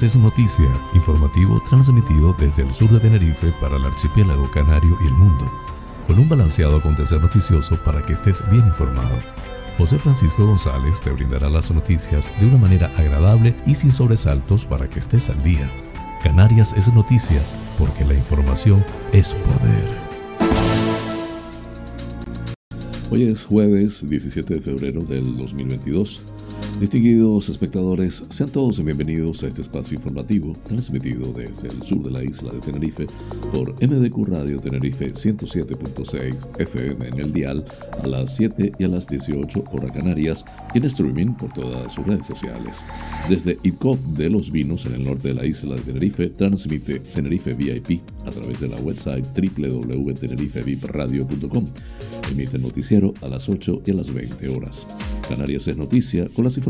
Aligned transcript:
Canarias 0.00 0.16
es 0.16 0.22
noticia, 0.22 0.88
informativo 0.94 1.62
transmitido 1.68 2.34
desde 2.38 2.62
el 2.62 2.70
sur 2.70 2.90
de 2.90 3.00
Tenerife 3.00 3.52
para 3.60 3.76
el 3.76 3.84
archipiélago 3.84 4.50
canario 4.50 4.96
y 5.04 5.06
el 5.08 5.12
mundo, 5.12 5.44
con 6.06 6.18
un 6.18 6.26
balanceado 6.26 6.78
acontecer 6.78 7.20
noticioso 7.20 7.76
para 7.84 8.02
que 8.06 8.14
estés 8.14 8.42
bien 8.50 8.66
informado. 8.66 9.18
José 9.76 9.98
Francisco 9.98 10.46
González 10.46 11.02
te 11.02 11.10
brindará 11.10 11.50
las 11.50 11.70
noticias 11.70 12.32
de 12.40 12.46
una 12.46 12.56
manera 12.56 12.90
agradable 12.96 13.54
y 13.66 13.74
sin 13.74 13.92
sobresaltos 13.92 14.64
para 14.64 14.88
que 14.88 15.00
estés 15.00 15.28
al 15.28 15.42
día. 15.42 15.70
Canarias 16.22 16.72
es 16.78 16.90
noticia 16.94 17.42
porque 17.78 18.02
la 18.06 18.14
información 18.14 18.82
es 19.12 19.34
poder. 19.34 19.98
Hoy 23.10 23.24
es 23.24 23.44
jueves 23.44 24.08
17 24.08 24.54
de 24.54 24.62
febrero 24.62 25.02
del 25.02 25.36
2022. 25.36 26.22
Distinguidos 26.80 27.48
espectadores, 27.50 28.24
sean 28.30 28.48
todos 28.48 28.82
bienvenidos 28.82 29.42
a 29.42 29.48
este 29.48 29.60
espacio 29.60 29.96
informativo 29.96 30.56
transmitido 30.66 31.30
desde 31.30 31.68
el 31.68 31.82
sur 31.82 32.02
de 32.02 32.10
la 32.10 32.24
isla 32.24 32.54
de 32.54 32.60
Tenerife 32.60 33.06
por 33.52 33.74
MDQ 33.86 34.26
Radio 34.26 34.58
Tenerife 34.58 35.12
107.6 35.12 36.48
FM 36.58 37.08
en 37.08 37.20
el 37.20 37.34
dial 37.34 37.62
a 38.02 38.06
las 38.06 38.34
7 38.36 38.72
y 38.78 38.84
a 38.84 38.88
las 38.88 39.08
18 39.08 39.62
horas 39.72 39.92
canarias 39.92 40.46
y 40.72 40.78
en 40.78 40.86
streaming 40.86 41.34
por 41.34 41.52
todas 41.52 41.92
sus 41.92 42.06
redes 42.06 42.24
sociales. 42.24 42.82
Desde 43.28 43.58
ITCOP 43.62 44.00
de 44.16 44.30
los 44.30 44.50
Vinos 44.50 44.86
en 44.86 44.94
el 44.94 45.04
norte 45.04 45.28
de 45.28 45.34
la 45.34 45.44
isla 45.44 45.74
de 45.74 45.82
Tenerife 45.82 46.30
transmite 46.30 47.00
Tenerife 47.00 47.52
VIP 47.52 48.00
a 48.24 48.30
través 48.30 48.58
de 48.58 48.68
la 48.68 48.78
website 48.78 49.26
www.tenerifevipradio.com. 49.38 51.66
Emite 52.30 52.56
el 52.56 52.62
noticiero 52.62 53.12
a 53.20 53.28
las 53.28 53.50
8 53.50 53.82
y 53.84 53.90
a 53.90 53.94
las 53.94 54.14
20 54.14 54.48
horas. 54.48 54.86
Canarias 55.28 55.68
es 55.68 55.76
noticia 55.76 56.26
con 56.28 56.44
las 56.44 56.56
informaciones 56.56 56.69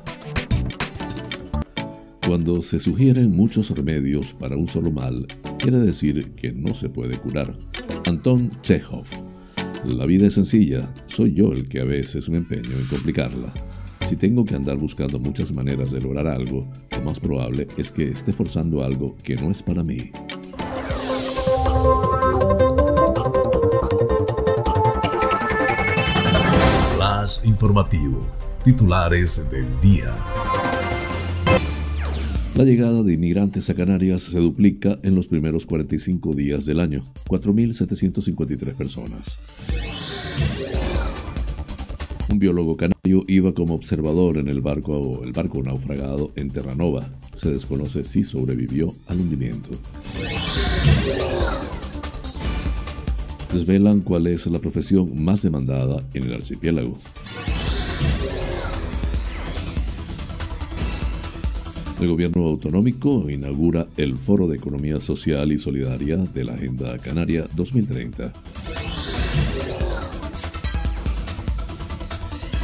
Cuando 2.25 2.61
se 2.61 2.79
sugieren 2.79 3.35
muchos 3.35 3.71
remedios 3.71 4.33
para 4.33 4.55
un 4.55 4.67
solo 4.67 4.91
mal, 4.91 5.27
quiere 5.57 5.79
decir 5.79 6.31
que 6.31 6.51
no 6.51 6.73
se 6.73 6.89
puede 6.89 7.17
curar. 7.17 7.53
Anton 8.05 8.51
Chekhov. 8.61 9.07
La 9.85 10.05
vida 10.05 10.27
es 10.27 10.35
sencilla, 10.35 10.93
soy 11.07 11.33
yo 11.33 11.51
el 11.51 11.67
que 11.67 11.79
a 11.81 11.83
veces 11.83 12.29
me 12.29 12.37
empeño 12.37 12.71
en 12.71 12.85
complicarla. 12.85 13.51
Si 14.01 14.15
tengo 14.15 14.45
que 14.45 14.55
andar 14.55 14.77
buscando 14.77 15.19
muchas 15.19 15.51
maneras 15.51 15.91
de 15.91 16.01
lograr 16.01 16.27
algo, 16.27 16.69
lo 16.91 17.01
más 17.03 17.19
probable 17.19 17.67
es 17.77 17.91
que 17.91 18.09
esté 18.09 18.31
forzando 18.31 18.83
algo 18.83 19.17
que 19.23 19.35
no 19.35 19.49
es 19.49 19.63
para 19.63 19.83
mí. 19.83 20.11
Flash 26.95 27.45
informativo. 27.45 28.25
Titulares 28.63 29.49
del 29.49 29.65
día. 29.81 30.15
La 32.55 32.65
llegada 32.65 33.01
de 33.01 33.13
inmigrantes 33.13 33.69
a 33.69 33.75
Canarias 33.75 34.23
se 34.23 34.37
duplica 34.37 34.99
en 35.03 35.15
los 35.15 35.29
primeros 35.29 35.65
45 35.65 36.33
días 36.33 36.65
del 36.65 36.81
año, 36.81 37.05
4.753 37.29 38.75
personas. 38.75 39.39
Un 42.29 42.39
biólogo 42.39 42.75
canario 42.75 43.23
iba 43.27 43.53
como 43.53 43.73
observador 43.73 44.37
en 44.37 44.49
el 44.49 44.59
barco, 44.59 45.21
el 45.23 45.31
barco 45.31 45.63
naufragado 45.63 46.33
en 46.35 46.51
Terranova. 46.51 47.09
Se 47.33 47.49
desconoce 47.49 48.03
si 48.03 48.23
sobrevivió 48.23 48.93
al 49.07 49.21
hundimiento. 49.21 49.71
Desvelan 53.53 54.01
cuál 54.01 54.27
es 54.27 54.45
la 54.47 54.59
profesión 54.59 55.23
más 55.23 55.41
demandada 55.41 56.05
en 56.13 56.23
el 56.23 56.33
archipiélago. 56.33 56.97
El 62.01 62.07
gobierno 62.07 62.47
autonómico 62.47 63.29
inaugura 63.29 63.85
el 63.95 64.17
Foro 64.17 64.47
de 64.47 64.57
Economía 64.57 64.99
Social 64.99 65.51
y 65.51 65.59
Solidaria 65.59 66.17
de 66.17 66.43
la 66.43 66.53
Agenda 66.53 66.97
Canaria 66.97 67.47
2030. 67.55 68.33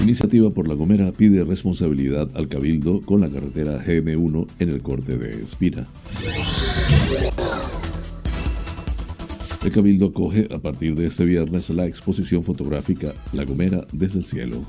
Iniciativa 0.02 0.50
por 0.50 0.68
La 0.68 0.74
Gomera 0.74 1.12
pide 1.12 1.44
responsabilidad 1.44 2.28
al 2.34 2.48
Cabildo 2.48 3.00
con 3.02 3.22
la 3.22 3.30
carretera 3.30 3.80
GM1 3.86 4.48
en 4.58 4.70
el 4.70 4.82
corte 4.82 5.20
de 5.20 5.44
Espira. 5.44 5.86
El 9.64 9.72
Cabildo 9.72 10.08
acoge 10.08 10.48
a 10.52 10.58
partir 10.58 10.96
de 10.96 11.06
este 11.06 11.26
viernes 11.26 11.70
la 11.70 11.86
exposición 11.86 12.44
fotográfica 12.44 13.14
La 13.34 13.44
Gomera 13.44 13.86
desde 13.92 14.18
el 14.18 14.26
cielo. 14.26 14.66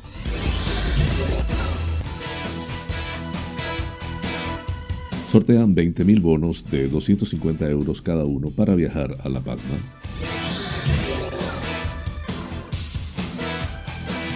Sortean 5.28 5.77
20.000 5.77 6.22
bonos 6.22 6.65
de 6.71 6.89
250 6.89 7.69
euros 7.69 8.00
cada 8.00 8.25
uno 8.25 8.50
para 8.50 8.75
viajar 8.75 9.15
a 9.22 9.28
La 9.28 9.41
Palma. 9.41 9.62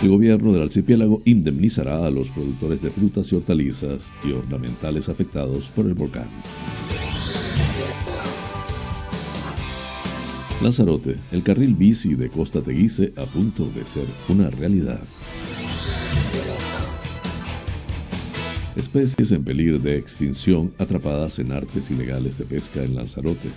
El 0.03 0.11
gobierno 0.11 0.53
del 0.53 0.65
archipiélago 0.65 1.23
indemnizará 1.25 2.05
a 2.05 2.11
los 2.11 2.29
productores 2.29 2.83
de 2.83 2.91
frutas 2.91 3.33
y 3.33 3.37
hortalizas 3.37 4.13
y 4.23 4.33
ornamentales 4.33 5.09
afectados 5.09 5.71
por 5.71 5.87
el 5.87 5.95
volcán. 5.95 6.29
Lanzarote, 10.63 11.17
el 11.33 11.43
carril 11.43 11.75
bici 11.75 12.17
de 12.17 12.29
Costa 12.29 12.61
Teguise 12.61 13.15
a 13.17 13.25
punto 13.25 13.65
de 13.65 13.87
ser 13.87 14.05
una 14.29 14.51
realidad. 14.51 15.01
Especies 18.75 19.33
en 19.33 19.44
peligro 19.44 19.78
de 19.78 19.99
extinción 19.99 20.72
atrapadas 20.78 21.38
en 21.38 21.53
artes 21.53 21.91
ilegales 21.91 22.38
de 22.38 22.47
pesca 22.47 22.83
en 22.83 22.94
Lanzarote. 22.94 23.49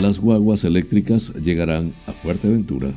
Las 0.00 0.20
guaguas 0.20 0.62
eléctricas 0.62 1.32
llegarán 1.34 1.92
a 2.06 2.12
Fuerteventura. 2.12 2.92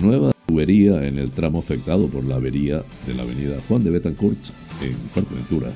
Nueva 0.00 0.32
tubería 0.46 1.04
en 1.04 1.18
el 1.18 1.32
tramo 1.32 1.58
afectado 1.58 2.06
por 2.06 2.24
la 2.24 2.36
avería 2.36 2.84
de 3.06 3.14
la 3.14 3.24
avenida 3.24 3.56
Juan 3.66 3.82
de 3.82 3.90
Betancourt 3.90 4.38
en 4.80 4.94
Fuerteventura. 5.12 5.72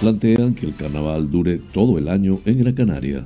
Plantean 0.00 0.54
que 0.54 0.66
el 0.66 0.76
carnaval 0.76 1.30
dure 1.30 1.58
todo 1.58 1.98
el 1.98 2.08
año 2.08 2.40
en 2.44 2.58
Gran 2.58 2.74
Canaria. 2.74 3.24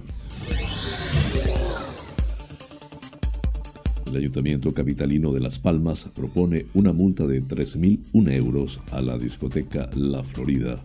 El 4.06 4.16
Ayuntamiento 4.16 4.72
Capitalino 4.72 5.32
de 5.32 5.40
Las 5.40 5.58
Palmas 5.58 6.10
propone 6.14 6.66
una 6.74 6.92
multa 6.92 7.26
de 7.26 7.42
3.001 7.42 8.32
euros 8.32 8.80
a 8.90 9.00
la 9.00 9.18
discoteca 9.18 9.88
La 9.94 10.22
Florida. 10.22 10.82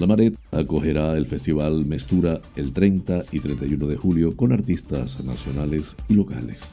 La 0.00 0.06
Maret 0.06 0.34
acogerá 0.52 1.16
el 1.16 1.26
festival 1.26 1.84
Mestura 1.84 2.40
el 2.56 2.72
30 2.72 3.24
y 3.30 3.40
31 3.40 3.86
de 3.86 3.96
julio 3.96 4.34
con 4.36 4.52
artistas 4.52 5.22
nacionales 5.22 5.96
y 6.08 6.14
locales. 6.14 6.72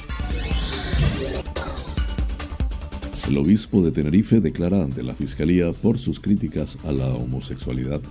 El 3.29 3.37
obispo 3.37 3.83
de 3.83 3.91
Tenerife 3.91 4.41
declara 4.41 4.81
ante 4.81 5.03
la 5.03 5.13
Fiscalía 5.13 5.71
por 5.71 5.99
sus 5.99 6.19
críticas 6.19 6.79
a 6.83 6.91
la 6.91 7.09
homosexualidad. 7.09 8.01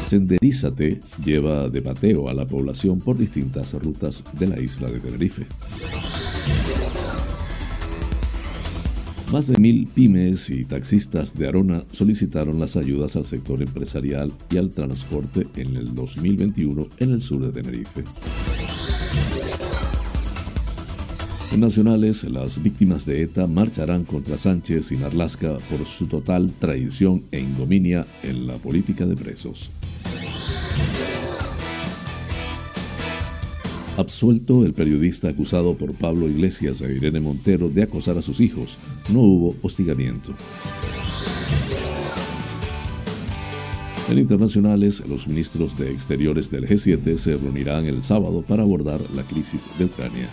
Senderízate 0.00 1.00
lleva 1.24 1.68
de 1.68 1.82
pateo 1.82 2.28
a 2.28 2.34
la 2.34 2.44
población 2.48 2.98
por 2.98 3.16
distintas 3.16 3.74
rutas 3.74 4.24
de 4.32 4.48
la 4.48 4.60
isla 4.60 4.90
de 4.90 4.98
Tenerife. 4.98 5.46
Más 9.30 9.46
de 9.46 9.56
mil 9.58 9.86
pymes 9.86 10.50
y 10.50 10.64
taxistas 10.64 11.32
de 11.36 11.46
Arona 11.46 11.84
solicitaron 11.92 12.58
las 12.58 12.76
ayudas 12.76 13.14
al 13.14 13.24
sector 13.24 13.62
empresarial 13.62 14.32
y 14.50 14.56
al 14.56 14.70
transporte 14.70 15.46
en 15.54 15.76
el 15.76 15.94
2021 15.94 16.88
en 16.98 17.12
el 17.12 17.20
sur 17.20 17.40
de 17.40 17.52
Tenerife. 17.52 18.02
Nacionales, 21.58 22.24
las 22.24 22.62
víctimas 22.62 23.06
de 23.06 23.22
ETA 23.22 23.46
marcharán 23.46 24.04
contra 24.04 24.36
Sánchez 24.36 24.90
y 24.92 24.96
Marlasca 24.96 25.56
por 25.70 25.86
su 25.86 26.06
total 26.06 26.52
traición 26.58 27.22
e 27.30 27.38
ingominia 27.38 28.06
en 28.22 28.46
la 28.46 28.54
política 28.56 29.06
de 29.06 29.14
presos. 29.14 29.70
Absuelto 33.96 34.66
el 34.66 34.74
periodista 34.74 35.28
acusado 35.28 35.78
por 35.78 35.94
Pablo 35.94 36.28
Iglesias 36.28 36.80
e 36.80 36.92
Irene 36.92 37.20
Montero 37.20 37.68
de 37.68 37.84
acosar 37.84 38.18
a 38.18 38.22
sus 38.22 38.40
hijos. 38.40 38.76
No 39.08 39.20
hubo 39.20 39.56
hostigamiento. 39.62 40.34
En 44.10 44.18
internacionales, 44.18 45.02
los 45.08 45.26
ministros 45.28 45.78
de 45.78 45.92
Exteriores 45.92 46.50
del 46.50 46.68
G7 46.68 47.16
se 47.16 47.36
reunirán 47.36 47.86
el 47.86 48.02
sábado 48.02 48.42
para 48.42 48.62
abordar 48.62 49.00
la 49.14 49.22
crisis 49.22 49.70
de 49.78 49.86
Ucrania. 49.86 50.28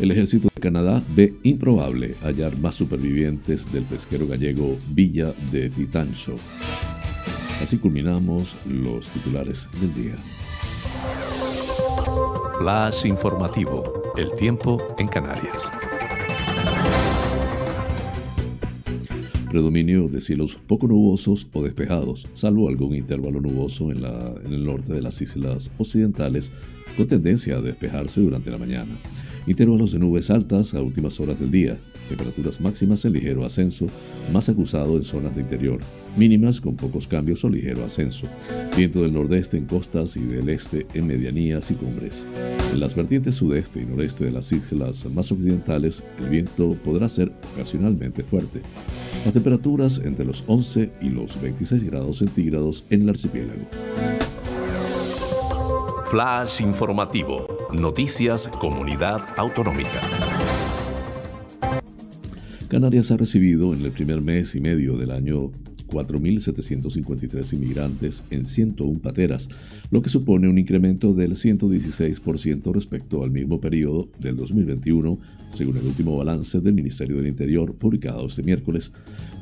El 0.00 0.10
ejército 0.12 0.48
de 0.54 0.60
Canadá 0.62 1.02
ve 1.14 1.34
improbable 1.42 2.14
hallar 2.22 2.58
más 2.58 2.74
supervivientes 2.74 3.70
del 3.70 3.84
pesquero 3.84 4.26
gallego 4.26 4.78
Villa 4.94 5.34
de 5.52 5.68
Pitancho. 5.68 6.36
Así 7.60 7.76
culminamos 7.76 8.56
los 8.66 9.10
titulares 9.10 9.68
del 9.78 9.92
día. 9.92 10.16
Flash 12.58 13.04
informativo. 13.04 14.14
El 14.16 14.32
tiempo 14.36 14.82
en 14.98 15.06
Canarias. 15.06 15.70
Predominio 19.50 20.08
de 20.08 20.22
cielos 20.22 20.58
poco 20.66 20.86
nubosos 20.86 21.46
o 21.52 21.62
despejados, 21.62 22.26
salvo 22.32 22.68
algún 22.68 22.94
intervalo 22.94 23.40
nuboso 23.40 23.90
en, 23.90 23.98
en 23.98 24.52
el 24.54 24.64
norte 24.64 24.94
de 24.94 25.02
las 25.02 25.20
islas 25.20 25.70
occidentales, 25.76 26.52
tendencia 27.06 27.56
a 27.56 27.60
despejarse 27.60 28.20
durante 28.20 28.50
la 28.50 28.58
mañana. 28.58 28.98
Intervalos 29.46 29.92
de 29.92 29.98
nubes 29.98 30.30
altas 30.30 30.74
a 30.74 30.82
últimas 30.82 31.18
horas 31.20 31.40
del 31.40 31.50
día, 31.50 31.78
temperaturas 32.08 32.60
máximas 32.60 33.04
en 33.04 33.12
ligero 33.12 33.44
ascenso, 33.44 33.86
más 34.32 34.48
acusado 34.48 34.96
en 34.96 35.04
zonas 35.04 35.34
de 35.34 35.42
interior, 35.42 35.80
mínimas 36.16 36.60
con 36.60 36.76
pocos 36.76 37.06
cambios 37.06 37.44
o 37.44 37.48
ligero 37.48 37.84
ascenso, 37.84 38.26
viento 38.76 39.02
del 39.02 39.12
nordeste 39.12 39.56
en 39.56 39.66
costas 39.66 40.16
y 40.16 40.20
del 40.20 40.48
este 40.48 40.86
en 40.94 41.06
medianías 41.06 41.70
y 41.70 41.74
cumbres. 41.74 42.26
En 42.72 42.80
las 42.80 42.94
vertientes 42.94 43.36
sudeste 43.36 43.80
y 43.80 43.86
noreste 43.86 44.24
de 44.24 44.32
las 44.32 44.52
islas 44.52 45.06
más 45.06 45.30
occidentales, 45.32 46.04
el 46.18 46.28
viento 46.28 46.76
podrá 46.84 47.08
ser 47.08 47.32
ocasionalmente 47.54 48.22
fuerte. 48.22 48.60
Las 49.24 49.34
temperaturas 49.34 50.00
entre 50.04 50.24
los 50.24 50.44
11 50.46 50.90
y 51.00 51.08
los 51.08 51.40
26 51.40 51.84
grados 51.84 52.18
centígrados 52.18 52.84
en 52.90 53.02
el 53.02 53.10
archipiélago. 53.10 53.66
Flash 56.10 56.60
informativo. 56.60 57.46
Noticias 57.72 58.48
Comunidad 58.48 59.20
Autonómica. 59.36 60.00
Canarias 62.66 63.12
ha 63.12 63.16
recibido 63.16 63.72
en 63.74 63.84
el 63.84 63.92
primer 63.92 64.20
mes 64.20 64.56
y 64.56 64.60
medio 64.60 64.96
del 64.96 65.12
año 65.12 65.52
4.753 65.86 67.52
inmigrantes 67.52 68.24
en 68.30 68.44
101 68.44 68.98
pateras, 68.98 69.48
lo 69.92 70.02
que 70.02 70.08
supone 70.08 70.48
un 70.48 70.58
incremento 70.58 71.14
del 71.14 71.36
116% 71.36 72.72
respecto 72.74 73.22
al 73.22 73.30
mismo 73.30 73.60
periodo 73.60 74.08
del 74.18 74.36
2021, 74.36 75.16
según 75.50 75.76
el 75.76 75.86
último 75.86 76.16
balance 76.16 76.60
del 76.60 76.74
Ministerio 76.74 77.16
del 77.16 77.26
Interior 77.26 77.74
publicado 77.74 78.26
este 78.26 78.42
miércoles. 78.42 78.92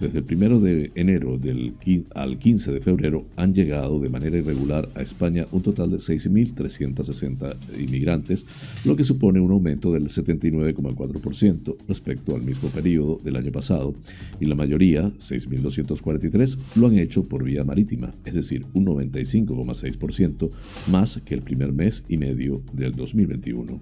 Desde 0.00 0.20
el 0.20 0.25
1 0.31 0.60
de 0.60 0.93
enero 0.94 1.38
del, 1.38 1.75
al 2.14 2.38
15 2.38 2.72
de 2.72 2.81
febrero 2.81 3.26
han 3.37 3.52
llegado 3.52 3.99
de 3.99 4.08
manera 4.08 4.38
irregular 4.38 4.88
a 4.94 5.02
España 5.02 5.46
un 5.50 5.62
total 5.62 5.90
de 5.90 5.96
6.360 5.96 7.56
inmigrantes, 7.81 8.46
lo 8.84 8.94
que 8.94 9.02
supone 9.02 9.40
un 9.40 9.50
aumento 9.50 9.93
del 9.93 10.05
79,4% 10.05 11.76
respecto 11.88 12.37
al 12.37 12.43
mismo 12.43 12.69
periodo 12.69 13.19
del 13.22 13.37
año 13.37 13.50
pasado, 13.50 13.94
y 14.40 14.46
la 14.46 14.55
mayoría, 14.55 15.12
6.243, 15.19 16.58
lo 16.76 16.87
han 16.87 16.99
hecho 16.99 17.25
por 17.25 17.43
vía 17.43 17.64
marítima, 17.64 18.12
es 18.25 18.34
decir, 18.34 18.64
un 18.75 18.87
95,6% 18.87 20.50
más 20.90 21.20
que 21.25 21.34
el 21.34 21.43
primer 21.43 21.72
mes 21.72 22.05
y 22.08 22.16
medio 22.16 22.62
del 22.72 22.93
2021. 22.93 23.81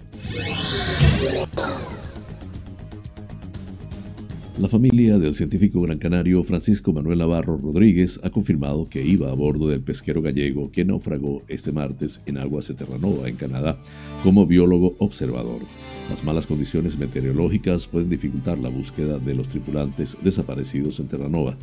La 4.59 4.67
familia 4.67 5.19
del 5.19 5.35
científico 5.35 5.81
gran 5.81 5.99
canario 5.99 6.43
Francisco 6.43 6.91
Manuel 6.91 7.19
Navarro 7.19 7.59
Rodríguez 7.59 8.19
ha 8.23 8.31
confirmado 8.31 8.89
que 8.89 9.05
iba 9.05 9.29
a 9.29 9.35
bordo 9.35 9.67
del 9.67 9.81
pesquero 9.81 10.23
gallego 10.23 10.71
que 10.71 10.83
naufragó 10.83 11.43
este 11.47 11.71
martes 11.71 12.21
en 12.25 12.39
aguas 12.39 12.67
de 12.67 12.73
Terranova, 12.73 13.29
en 13.29 13.35
Canadá, 13.35 13.77
como 14.23 14.47
biólogo 14.47 14.95
observador. 14.97 15.61
Las 16.09 16.23
malas 16.23 16.47
condiciones 16.47 16.97
meteorológicas 16.97 17.85
pueden 17.85 18.09
dificultar 18.09 18.57
la 18.57 18.69
búsqueda 18.69 19.19
de 19.19 19.35
los 19.35 19.47
tripulantes 19.47 20.17
desaparecidos 20.23 20.99
en 20.99 21.07
Terranova. 21.07 21.55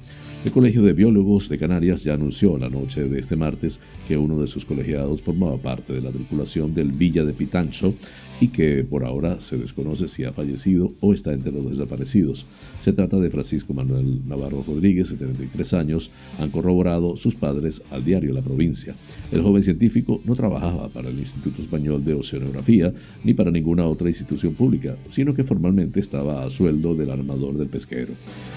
El 0.45 0.53
Colegio 0.53 0.83
de 0.83 0.93
Biólogos 0.93 1.49
de 1.49 1.59
Canarias 1.59 2.05
ya 2.05 2.15
anunció 2.15 2.59
la 2.59 2.69
noche 2.69 3.09
de 3.09 3.19
este 3.19 3.35
martes 3.35 3.81
que 4.07 4.17
uno 4.17 4.39
de 4.39 4.47
sus 4.47 4.65
colegiados 4.65 5.23
formaba 5.23 5.57
parte 5.57 5.95
de 5.95 6.03
la 6.03 6.11
tripulación 6.11 6.75
del 6.75 6.93
Villa 6.93 7.25
de 7.25 7.33
Pitancho 7.33 7.95
y 8.41 8.49
que 8.49 8.85
por 8.85 9.05
ahora 9.05 9.41
se 9.41 9.57
desconoce 9.57 10.09
si 10.09 10.25
ha 10.25 10.33
fallecido 10.33 10.93
o 11.01 11.13
está 11.13 11.33
entre 11.33 11.53
los 11.53 11.69
desaparecidos. 11.69 12.47
Se 12.81 12.93
trata 12.93 13.19
de 13.19 13.31
Francisco 13.31 13.75
Manuel 13.75 14.27
Navarro 14.27 14.65
Rodríguez, 14.67 15.11
de 15.11 15.17
33 15.17 15.75
años, 15.75 16.11
han 16.39 16.51
corroborado 16.51 17.17
sus 17.17 17.35
padres 17.35 17.83
al 17.91 18.05
diario 18.05 18.33
La 18.33 18.43
Provincia. 18.43 18.95
El 19.33 19.43
joven 19.43 19.63
científico 19.63 20.21
no 20.25 20.35
trabajaba 20.35 20.89
para 20.89 21.09
el 21.09 21.19
Instituto 21.19 21.63
Español 21.63 22.05
de 22.05 22.15
Oceanografía 22.15 22.93
ni 23.23 23.35
para 23.35 23.51
ninguna 23.51 23.87
otra 23.87 24.09
institución 24.09 24.55
pública, 24.55 24.97
sino 25.07 25.35
que 25.35 25.45
formalmente 25.45 26.01
estaba 26.01 26.45
a 26.45 26.51
sueldo 26.51 26.95
del 26.95 27.11
armador 27.11 27.57
del 27.57 27.69
pesquero. 27.69 28.13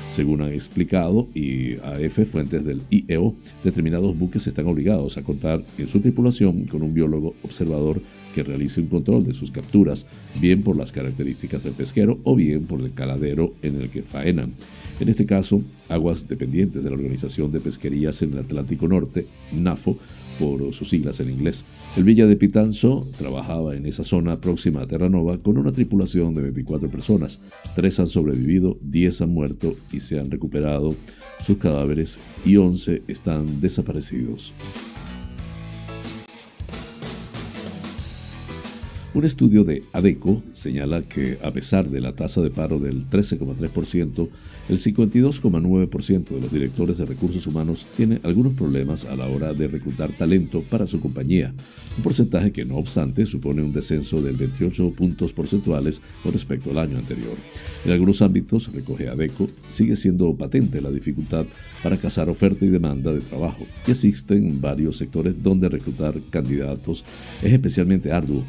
Según 0.09 0.41
han 0.41 0.53
explicado 0.53 1.27
y 1.35 1.75
AF 1.75 2.25
fuentes 2.30 2.63
del 2.63 2.81
IEO, 2.89 3.35
determinados 3.63 4.18
buques 4.18 4.47
están 4.47 4.68
obligados 4.68 5.18
a 5.18 5.23
contar 5.23 5.63
en 5.77 5.88
su 5.88 6.00
tripulación 6.00 6.63
con 6.63 6.81
un 6.81 6.94
biólogo 6.94 7.35
observador 7.44 8.01
que 8.33 8.44
realice 8.44 8.81
un 8.81 8.88
control 8.88 9.25
de 9.25 9.33
sus 9.33 9.51
bien 10.40 10.64
por 10.64 10.75
las 10.75 10.92
características 10.92 11.64
del 11.64 11.74
pesquero 11.74 12.19
o 12.24 12.36
bien 12.36 12.66
por 12.66 12.81
el 12.81 12.94
caladero 12.94 13.54
en 13.62 13.81
el 13.81 13.90
que 13.90 14.04
faenan. 14.04 14.54
En 15.00 15.10
este 15.10 15.25
caso, 15.25 15.62
aguas 15.90 16.28
dependientes 16.28 16.84
de 16.84 16.90
la 16.90 16.96
Organización 16.96 17.52
de 17.52 17.60
Pesquerías 17.60 18.22
en 18.24 18.34
el 18.34 18.40
Atlántico 18.40 18.88
Norte, 18.88 19.28
NAFO, 19.54 19.98
por 20.40 20.74
sus 20.74 20.90
siglas 20.90 21.19
en 21.19 21.31
inglés. 21.31 21.66
El 21.96 22.04
Villa 22.04 22.28
de 22.28 22.36
Pitanzo 22.36 23.08
trabajaba 23.18 23.75
en 23.75 23.86
esa 23.86 24.04
zona 24.04 24.40
próxima 24.40 24.81
a 24.81 24.88
Terranova 24.88 25.38
con 25.38 25.58
una 25.58 25.72
tripulación 25.72 26.34
de 26.34 26.44
24 26.44 26.90
personas. 26.90 27.40
Tres 27.75 28.00
han 28.00 28.08
sobrevivido, 28.08 28.78
10 28.81 29.22
han 29.22 29.30
muerto 29.30 29.75
y 29.92 30.00
se 30.00 30.19
han 30.19 30.31
recuperado 30.31 30.96
sus 31.40 31.57
cadáveres 31.57 32.19
y 32.45 32.57
11 32.57 33.04
están 33.07 33.62
desaparecidos. 33.62 34.54
Un 39.18 39.26
estudio 39.26 39.64
de 39.64 39.81
ADECO 39.94 40.44
señala 40.54 41.02
que, 41.02 41.40
a 41.42 41.52
pesar 41.52 41.90
de 41.90 42.02
la 42.02 42.16
tasa 42.16 42.40
de 42.40 42.52
paro 42.52 42.78
del 42.78 43.09
13,3%, 43.09 44.30
el 44.69 44.78
52,9% 44.78 46.28
de 46.28 46.40
los 46.40 46.52
directores 46.52 47.00
de 47.00 47.07
recursos 47.07 47.47
humanos 47.47 47.88
tiene 47.97 48.19
algunos 48.21 48.54
problemas 48.54 49.06
a 49.06 49.16
la 49.16 49.26
hora 49.26 49.56
de 49.56 49.69
reclutar 49.69 50.14
talento 50.14 50.62
para 50.62 50.86
su 50.86 51.00
compañía, 51.00 51.52
un 51.97 52.04
porcentaje 52.04 52.52
que, 52.52 52.64
no 52.64 52.76
obstante, 52.76 53.26
supone 53.26 53.64
un 53.64 53.74
descenso 53.74 54.21
del 54.21 54.38
28 54.38 54.92
puntos 54.92 55.33
porcentuales 55.33 56.00
con 56.21 56.31
respecto 56.31 56.69
al 56.69 56.78
año 56.78 57.00
anterior. 57.00 57.33
En 57.86 57.94
algunos 57.94 58.21
ámbitos, 58.21 58.71
recoge 58.71 59.09
ADECO, 59.09 59.50
sigue 59.68 59.95
siendo 59.95 60.31
patente 60.36 60.80
la 60.80 60.92
dificultad 60.92 61.47
para 61.81 61.97
cazar 61.97 62.30
oferta 62.30 62.66
y 62.66 62.69
demanda 62.69 63.12
de 63.12 63.21
trabajo, 63.21 63.66
y 63.88 63.90
existen 63.90 64.62
varios 64.62 64.97
sectores 64.97 65.42
donde 65.42 65.69
reclutar 65.69 66.14
candidatos 66.30 67.04
es 67.42 67.52
especialmente 67.52 68.12
arduo 68.12 68.44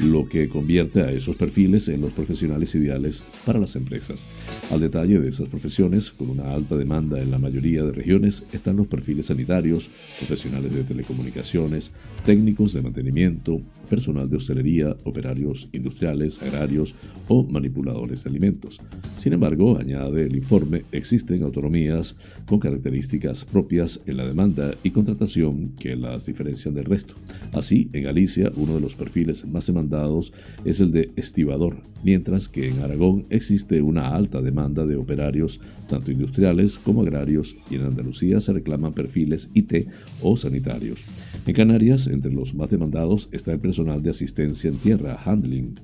lo 0.00 0.28
que 0.28 0.48
convierte 0.48 1.02
a 1.02 1.12
esos 1.12 1.36
perfiles 1.36 1.88
en 1.88 2.00
los 2.00 2.12
profesionales 2.12 2.74
ideales 2.74 3.24
para 3.44 3.58
las 3.58 3.76
empresas. 3.76 4.26
Al 4.70 4.80
detalle 4.80 5.20
de 5.20 5.28
esas 5.28 5.48
profesiones, 5.48 6.10
con 6.10 6.30
una 6.30 6.52
alta 6.52 6.76
demanda 6.76 7.20
en 7.20 7.30
la 7.30 7.38
mayoría 7.38 7.84
de 7.84 7.92
regiones, 7.92 8.44
están 8.52 8.76
los 8.76 8.86
perfiles 8.86 9.26
sanitarios, 9.26 9.90
profesionales 10.18 10.72
de 10.72 10.84
telecomunicaciones, 10.84 11.92
técnicos 12.24 12.72
de 12.72 12.82
mantenimiento, 12.82 13.60
personal 13.88 14.28
de 14.28 14.36
hostelería, 14.36 14.96
operarios 15.04 15.68
industriales, 15.72 16.42
agrarios 16.42 16.94
o 17.28 17.44
manipuladores 17.44 18.24
de 18.24 18.30
alimentos. 18.30 18.80
Sin 19.16 19.32
embargo, 19.32 19.78
añade 19.78 20.24
el 20.24 20.36
informe, 20.36 20.84
existen 20.92 21.42
autonomías 21.42 22.16
con 22.46 22.58
características 22.58 23.44
propias 23.44 24.00
en 24.06 24.16
la 24.16 24.26
demanda 24.26 24.74
y 24.82 24.90
contratación 24.90 25.68
que 25.78 25.96
las 25.96 26.26
diferencian 26.26 26.74
del 26.74 26.84
resto. 26.84 27.14
Así, 27.52 27.88
en 27.92 28.04
Galicia, 28.04 28.50
uno 28.56 28.74
de 28.74 28.80
los 28.80 28.96
perfiles 28.96 29.46
más 29.46 29.66
demandados 29.66 30.32
es 30.64 30.80
el 30.80 30.92
de 30.92 31.10
estibador, 31.16 31.76
mientras 32.02 32.48
que 32.48 32.68
en 32.68 32.80
Aragón 32.80 33.24
existe 33.30 33.82
una 33.82 34.08
alta 34.08 34.42
demanda 34.42 34.86
de 34.86 34.96
operarios, 34.96 35.60
tanto 35.88 36.10
industriales 36.10 36.78
como 36.78 37.02
agrarios, 37.02 37.56
y 37.70 37.76
en 37.76 37.82
Andalucía 37.82 38.40
se 38.40 38.52
reclaman 38.52 38.92
perfiles 38.92 39.50
IT 39.54 39.88
o 40.22 40.36
sanitarios. 40.36 41.04
En 41.46 41.54
Canarias, 41.54 42.06
entre 42.06 42.32
los 42.32 42.54
más 42.54 42.70
demandados 42.70 43.28
está 43.32 43.52
el 43.52 43.58
personal 43.74 44.00
de 44.00 44.10
asistencia 44.10 44.70
en 44.70 44.76
tierra, 44.76 45.20
handling, 45.24 45.74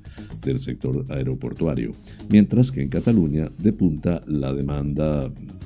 del 0.44 0.60
sector 0.60 1.04
aeroportuario, 1.08 1.90
mientras 2.28 2.70
que 2.70 2.82
en 2.82 2.88
Cataluña 2.88 3.50
depunta 3.58 4.22
la 4.28 4.54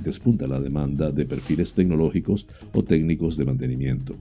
despunta 0.02 0.47
la 0.47 0.61
demanda 0.61 1.11
de 1.11 1.26
perfiles 1.26 1.75
tecnológicos 1.75 2.47
o 2.73 2.83
técnicos 2.83 3.37
de 3.37 3.45
mantenimiento. 3.45 4.14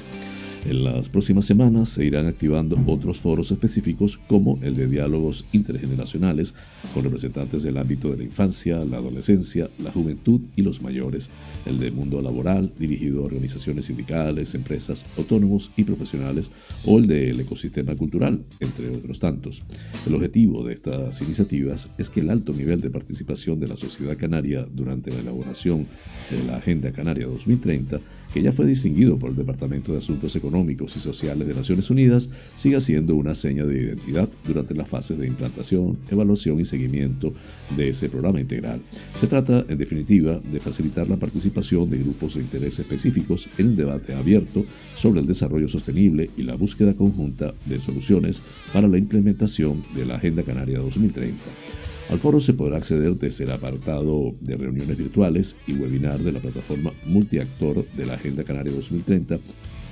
En 0.67 0.83
las 0.83 1.11
próximas 1.11 1.45
semanas 1.45 1.91
se 1.91 2.07
irán 2.07 2.27
activando 2.27 2.83
otros 2.87 3.21
foros 3.21 3.53
específicos 3.53 4.19
como 4.29 4.59
el 4.63 4.75
de 4.75 4.87
diálogos 4.87 5.45
intergeneracionales 5.53 6.55
con 6.95 7.05
representantes 7.05 7.63
del 7.63 7.77
ámbito 7.77 8.11
de 8.11 8.17
la 8.17 8.25
infancia, 8.25 8.83
la 8.83 8.97
adolescencia, 8.97 9.69
la 9.83 9.91
juventud 9.91 10.41
y 10.57 10.63
los 10.63 10.81
mayores, 10.81 11.29
el 11.67 11.79
de 11.79 11.91
mundo 11.91 12.23
laboral 12.23 12.73
dirigido 12.79 13.21
a 13.21 13.27
organizaciones 13.27 13.85
sindicales, 13.85 14.55
empresas, 14.55 15.05
autónomos 15.19 15.71
y 15.77 15.85
profesionales 15.85 16.51
o 16.87 16.99
el 16.99 17.09
del 17.09 17.41
ecosistema 17.41 17.95
cultural, 17.95 18.43
entre 18.61 18.89
otros 18.89 19.19
tantos. 19.19 19.63
El 20.07 20.15
objetivo 20.15 20.65
de 20.65 20.73
estas 20.73 21.21
iniciativas 21.21 21.91
es 21.99 22.09
que 22.09 22.21
el 22.21 22.31
alto 22.31 22.55
nivel 22.55 22.81
de 22.81 22.89
participación 22.89 23.61
de 23.61 23.69
la 23.69 23.77
sociedad 23.77 24.17
canaria 24.17 24.67
durante 24.73 25.11
la 25.11 25.19
elaboración 25.19 25.87
de 26.31 26.43
la 26.47 26.57
Agenda 26.57 26.91
Canaria 26.91 27.27
2030 27.27 28.01
que 28.35 28.43
ya 28.43 28.51
fue 28.51 28.67
distinguido 28.67 29.17
por 29.17 29.31
el 29.31 29.37
Departamento 29.37 29.93
de 29.93 29.99
Asuntos 29.99 30.35
Económicos 30.35 30.97
y 30.97 30.99
Sociales 30.99 31.47
de 31.47 31.55
Naciones 31.55 31.89
Unidas, 31.89 32.29
siga 32.57 32.81
siendo 32.81 33.15
una 33.15 33.37
seña 33.37 33.65
de 33.65 33.81
identidad 33.81 34.29
durante 34.45 34.75
la 34.75 34.85
fase 34.85 35.15
de 35.15 35.29
implantación, 35.29 35.99
evaluación 36.11 36.59
y 36.59 36.65
seguimiento 36.65 37.33
de 37.77 37.91
ese 37.91 38.09
programa 38.09 38.41
integral. 38.41 38.83
Se 39.15 39.29
trata, 39.29 39.65
en 39.69 39.79
definitiva, 39.79 40.41
de 40.41 40.59
facilitar 40.59 41.09
la 41.09 41.17
participación 41.17 41.89
de 41.89 41.99
grupos 41.99 42.35
de 42.35 42.41
interés 42.41 42.77
específicos 42.81 43.49
en 43.57 43.69
un 43.69 43.77
debate 43.77 44.15
abierto 44.15 44.65
sobre 44.97 45.21
el 45.21 45.27
desarrollo 45.29 45.69
sostenible 45.69 46.29
y 46.37 46.43
la 46.43 46.57
búsqueda 46.57 46.93
conjunta 46.93 47.55
de 47.67 47.79
soluciones 47.79 48.43
para 48.73 48.89
la 48.89 48.99
implementación 48.99 49.85
de 49.95 50.07
la 50.07 50.17
Agenda 50.17 50.43
Canaria 50.43 50.81
2030. 50.81 51.94
Al 52.11 52.19
foro 52.19 52.39
se 52.39 52.53
podrá 52.53 52.77
acceder 52.77 53.15
desde 53.15 53.45
el 53.45 53.51
apartado 53.51 54.35
de 54.41 54.57
reuniones 54.57 54.99
virtuales 54.99 55.57
y 55.67 55.73
webinar 55.73 56.21
de 56.21 56.33
la 56.33 56.41
plataforma 56.41 56.93
multiactor 57.07 57.91
de 57.93 58.07
la 58.07 58.15
Agenda 58.15 58.45
Canaria 58.45 58.75
2030, 58.75 59.39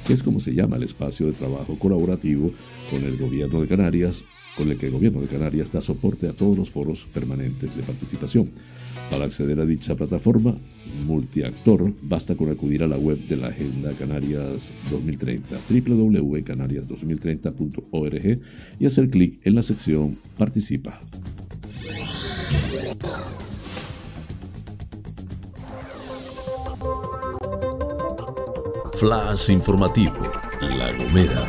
que 0.06 0.12
es 0.12 0.22
como 0.22 0.38
se 0.38 0.54
llama 0.54 0.76
el 0.76 0.82
espacio 0.82 1.26
de 1.26 1.32
trabajo 1.32 1.78
colaborativo 1.78 2.52
con 2.90 3.02
el 3.04 3.16
Gobierno 3.16 3.62
de 3.62 3.66
Canarias, 3.66 4.26
con 4.56 4.70
el 4.70 4.76
que 4.76 4.86
el 4.86 4.92
Gobierno 4.92 5.22
de 5.22 5.26
Canarias 5.26 5.72
da 5.72 5.80
soporte 5.80 6.28
a 6.28 6.34
todos 6.34 6.56
los 6.56 6.70
foros 6.70 7.08
permanentes 7.12 7.76
de 7.76 7.82
participación. 7.82 8.50
Para 9.10 9.24
acceder 9.24 9.58
a 9.58 9.66
dicha 9.66 9.96
plataforma 9.96 10.56
multiactor, 11.06 11.94
basta 12.02 12.36
con 12.36 12.50
acudir 12.50 12.82
a 12.82 12.88
la 12.88 12.98
web 12.98 13.18
de 13.26 13.36
la 13.36 13.46
Agenda 13.48 13.94
Canarias 13.94 14.74
2030, 14.90 15.56
www.canarias2030.org, 15.68 18.40
y 18.78 18.86
hacer 18.86 19.08
clic 19.08 19.40
en 19.44 19.54
la 19.54 19.62
sección 19.62 20.18
Participa. 20.36 21.00
Flash 28.94 29.50
informativo, 29.50 30.14
La 30.60 30.92
Gomera. 30.92 31.44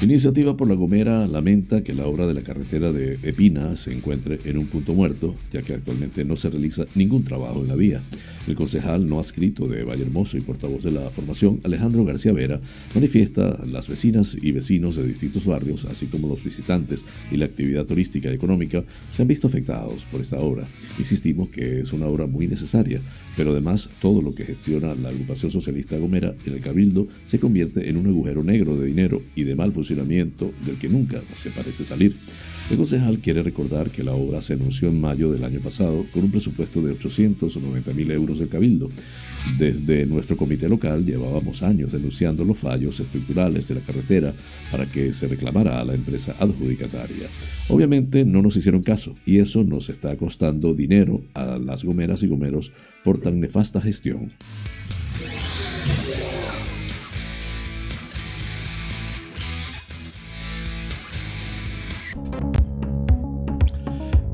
Iniciativa 0.00 0.56
por 0.56 0.68
La 0.68 0.74
Gomera 0.74 1.26
lamenta 1.26 1.82
que 1.82 1.94
la 1.94 2.06
obra 2.06 2.26
de 2.26 2.34
la 2.34 2.42
carretera 2.42 2.92
de 2.92 3.18
Epina 3.22 3.76
se 3.76 3.92
encuentre 3.92 4.38
en 4.44 4.58
un 4.58 4.66
punto 4.66 4.92
muerto, 4.94 5.34
ya 5.50 5.62
que 5.62 5.74
actualmente 5.74 6.24
no 6.24 6.36
se 6.36 6.50
realiza 6.50 6.84
ningún 6.94 7.24
trabajo 7.24 7.60
en 7.60 7.68
la 7.68 7.74
vía. 7.74 8.02
El 8.46 8.54
concejal 8.54 9.08
no 9.08 9.18
adscrito 9.18 9.66
de 9.66 9.84
Valle 9.84 10.02
Hermoso 10.02 10.36
y 10.36 10.42
portavoz 10.42 10.82
de 10.82 10.90
la 10.90 11.10
formación, 11.10 11.60
Alejandro 11.64 12.04
García 12.04 12.32
Vera, 12.32 12.60
manifiesta 12.94 13.64
las 13.64 13.88
vecinas 13.88 14.36
y 14.40 14.52
vecinos 14.52 14.96
de 14.96 15.06
distintos 15.06 15.46
barrios, 15.46 15.86
así 15.86 16.06
como 16.06 16.28
los 16.28 16.44
visitantes 16.44 17.06
y 17.30 17.38
la 17.38 17.46
actividad 17.46 17.86
turística 17.86 18.30
y 18.30 18.34
económica, 18.34 18.84
se 19.10 19.22
han 19.22 19.28
visto 19.28 19.46
afectados 19.46 20.04
por 20.04 20.20
esta 20.20 20.38
obra. 20.40 20.66
Insistimos 20.98 21.48
que 21.48 21.80
es 21.80 21.92
una 21.92 22.06
obra 22.06 22.26
muy 22.26 22.46
necesaria, 22.46 23.00
pero 23.36 23.52
además 23.52 23.88
todo 24.00 24.20
lo 24.20 24.34
que 24.34 24.44
gestiona 24.44 24.94
la 24.94 25.08
agrupación 25.08 25.50
socialista 25.50 25.96
Gomera 25.96 26.34
en 26.44 26.52
el 26.52 26.60
Cabildo 26.60 27.08
se 27.24 27.38
convierte 27.38 27.88
en 27.88 27.96
un 27.96 28.06
agujero 28.06 28.44
negro 28.44 28.76
de 28.76 28.86
dinero 28.86 29.22
y 29.34 29.44
de 29.44 29.54
mal 29.54 29.72
funcionamiento 29.72 30.52
del 30.64 30.76
que 30.76 30.88
nunca 30.88 31.22
se 31.34 31.50
parece 31.50 31.84
salir. 31.84 32.16
El 32.70 32.78
concejal 32.78 33.18
quiere 33.18 33.42
recordar 33.42 33.90
que 33.90 34.02
la 34.02 34.12
obra 34.12 34.40
se 34.40 34.54
anunció 34.54 34.88
en 34.88 34.98
mayo 34.98 35.30
del 35.30 35.44
año 35.44 35.60
pasado 35.60 36.06
con 36.14 36.24
un 36.24 36.30
presupuesto 36.30 36.80
de 36.80 36.92
890 36.92 37.92
mil 37.92 38.10
euros 38.10 38.33
del 38.38 38.48
Cabildo. 38.48 38.90
Desde 39.58 40.06
nuestro 40.06 40.36
comité 40.36 40.68
local 40.68 41.04
llevábamos 41.04 41.62
años 41.62 41.92
denunciando 41.92 42.44
los 42.44 42.58
fallos 42.58 42.98
estructurales 42.98 43.68
de 43.68 43.74
la 43.74 43.80
carretera 43.82 44.34
para 44.70 44.86
que 44.86 45.12
se 45.12 45.28
reclamara 45.28 45.80
a 45.80 45.84
la 45.84 45.94
empresa 45.94 46.34
adjudicataria. 46.38 47.28
Obviamente 47.68 48.24
no 48.24 48.42
nos 48.42 48.56
hicieron 48.56 48.82
caso 48.82 49.14
y 49.26 49.38
eso 49.38 49.62
nos 49.64 49.90
está 49.90 50.16
costando 50.16 50.74
dinero 50.74 51.22
a 51.34 51.58
las 51.58 51.84
gomeras 51.84 52.22
y 52.22 52.26
gomeros 52.26 52.72
por 53.04 53.18
tan 53.18 53.40
nefasta 53.40 53.80
gestión. 53.80 54.32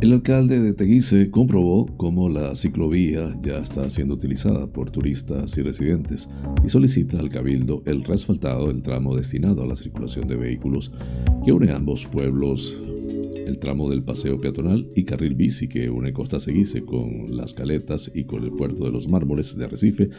El 0.00 0.14
alcalde 0.14 0.60
de 0.60 0.72
Teguise 0.72 1.30
comprobó 1.30 1.86
cómo 1.98 2.30
la 2.30 2.54
ciclovía 2.54 3.36
ya 3.42 3.58
está 3.58 3.90
siendo 3.90 4.14
utilizada 4.14 4.66
por 4.66 4.90
turistas 4.90 5.58
y 5.58 5.62
residentes 5.62 6.30
y 6.64 6.70
solicita 6.70 7.18
al 7.18 7.28
cabildo 7.28 7.82
el 7.84 8.00
reasfaltado 8.00 8.68
del 8.68 8.82
tramo 8.82 9.14
destinado 9.14 9.62
a 9.62 9.66
la 9.66 9.76
circulación 9.76 10.26
de 10.26 10.36
vehículos 10.36 10.90
que 11.44 11.52
une 11.52 11.70
ambos 11.70 12.06
pueblos 12.06 12.78
el 13.34 13.58
tramo 13.58 13.88
del 13.88 14.02
paseo 14.02 14.38
peatonal 14.38 14.88
y 14.94 15.04
carril 15.04 15.34
bici 15.34 15.68
que 15.68 15.88
une 15.90 16.12
Costa 16.12 16.40
Seguice 16.40 16.82
con 16.82 17.36
las 17.36 17.54
caletas 17.54 18.10
y 18.14 18.24
con 18.24 18.44
el 18.44 18.50
puerto 18.50 18.84
de 18.84 18.90
los 18.90 19.08
mármoles 19.08 19.56
de 19.56 19.64
Arrecife 19.64 20.10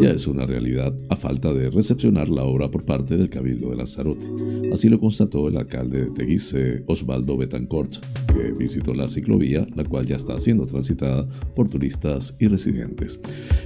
ya 0.00 0.10
es 0.10 0.26
una 0.26 0.46
realidad 0.46 0.94
a 1.08 1.16
falta 1.16 1.54
de 1.54 1.70
recepcionar 1.70 2.28
la 2.28 2.44
obra 2.44 2.70
por 2.70 2.84
parte 2.84 3.16
del 3.16 3.30
Cabildo 3.30 3.70
de 3.70 3.76
Lanzarote. 3.76 4.26
Así 4.72 4.88
lo 4.88 4.98
constató 5.00 5.48
el 5.48 5.56
alcalde 5.56 6.04
de 6.04 6.10
Teguise, 6.10 6.82
Osvaldo 6.86 7.36
Betancourt, 7.36 7.96
que 8.28 8.52
visitó 8.58 8.94
la 8.94 9.08
ciclovía, 9.08 9.66
la 9.74 9.84
cual 9.84 10.06
ya 10.06 10.16
está 10.16 10.38
siendo 10.38 10.66
transitada 10.66 11.26
por 11.54 11.68
turistas 11.68 12.36
y 12.40 12.48
residentes. 12.48 13.20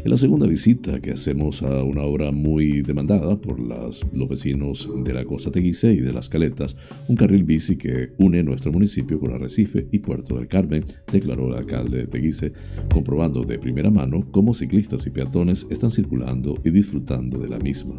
En 0.04 0.11
la 0.11 0.16
segunda 0.16 0.46
visita 0.46 1.00
que 1.00 1.12
hacemos 1.12 1.62
a 1.62 1.82
una 1.82 2.02
obra 2.02 2.30
muy 2.30 2.82
demandada 2.82 3.40
por 3.40 3.58
los 3.58 4.04
vecinos 4.28 4.88
de 5.04 5.14
la 5.14 5.25
Costa 5.25 5.50
Teguise 5.50 5.92
y 5.92 6.00
de 6.00 6.12
las 6.12 6.28
Caletas, 6.28 6.76
un 7.08 7.16
carril 7.16 7.44
bici 7.44 7.76
que 7.76 8.11
une 8.18 8.42
nuestro 8.42 8.70
municipio 8.70 8.81
con 9.20 9.32
Arrecife 9.32 9.86
y 9.92 10.00
Puerto 10.00 10.36
del 10.36 10.48
Carmen, 10.48 10.84
declaró 11.12 11.48
el 11.48 11.54
alcalde 11.54 11.98
de 11.98 12.06
Teguise, 12.06 12.52
comprobando 12.92 13.44
de 13.44 13.58
primera 13.58 13.90
mano 13.90 14.26
cómo 14.32 14.54
ciclistas 14.54 15.06
y 15.06 15.10
peatones 15.10 15.66
están 15.70 15.90
circulando 15.90 16.58
y 16.64 16.70
disfrutando 16.70 17.38
de 17.38 17.48
la 17.48 17.58
misma. 17.58 17.94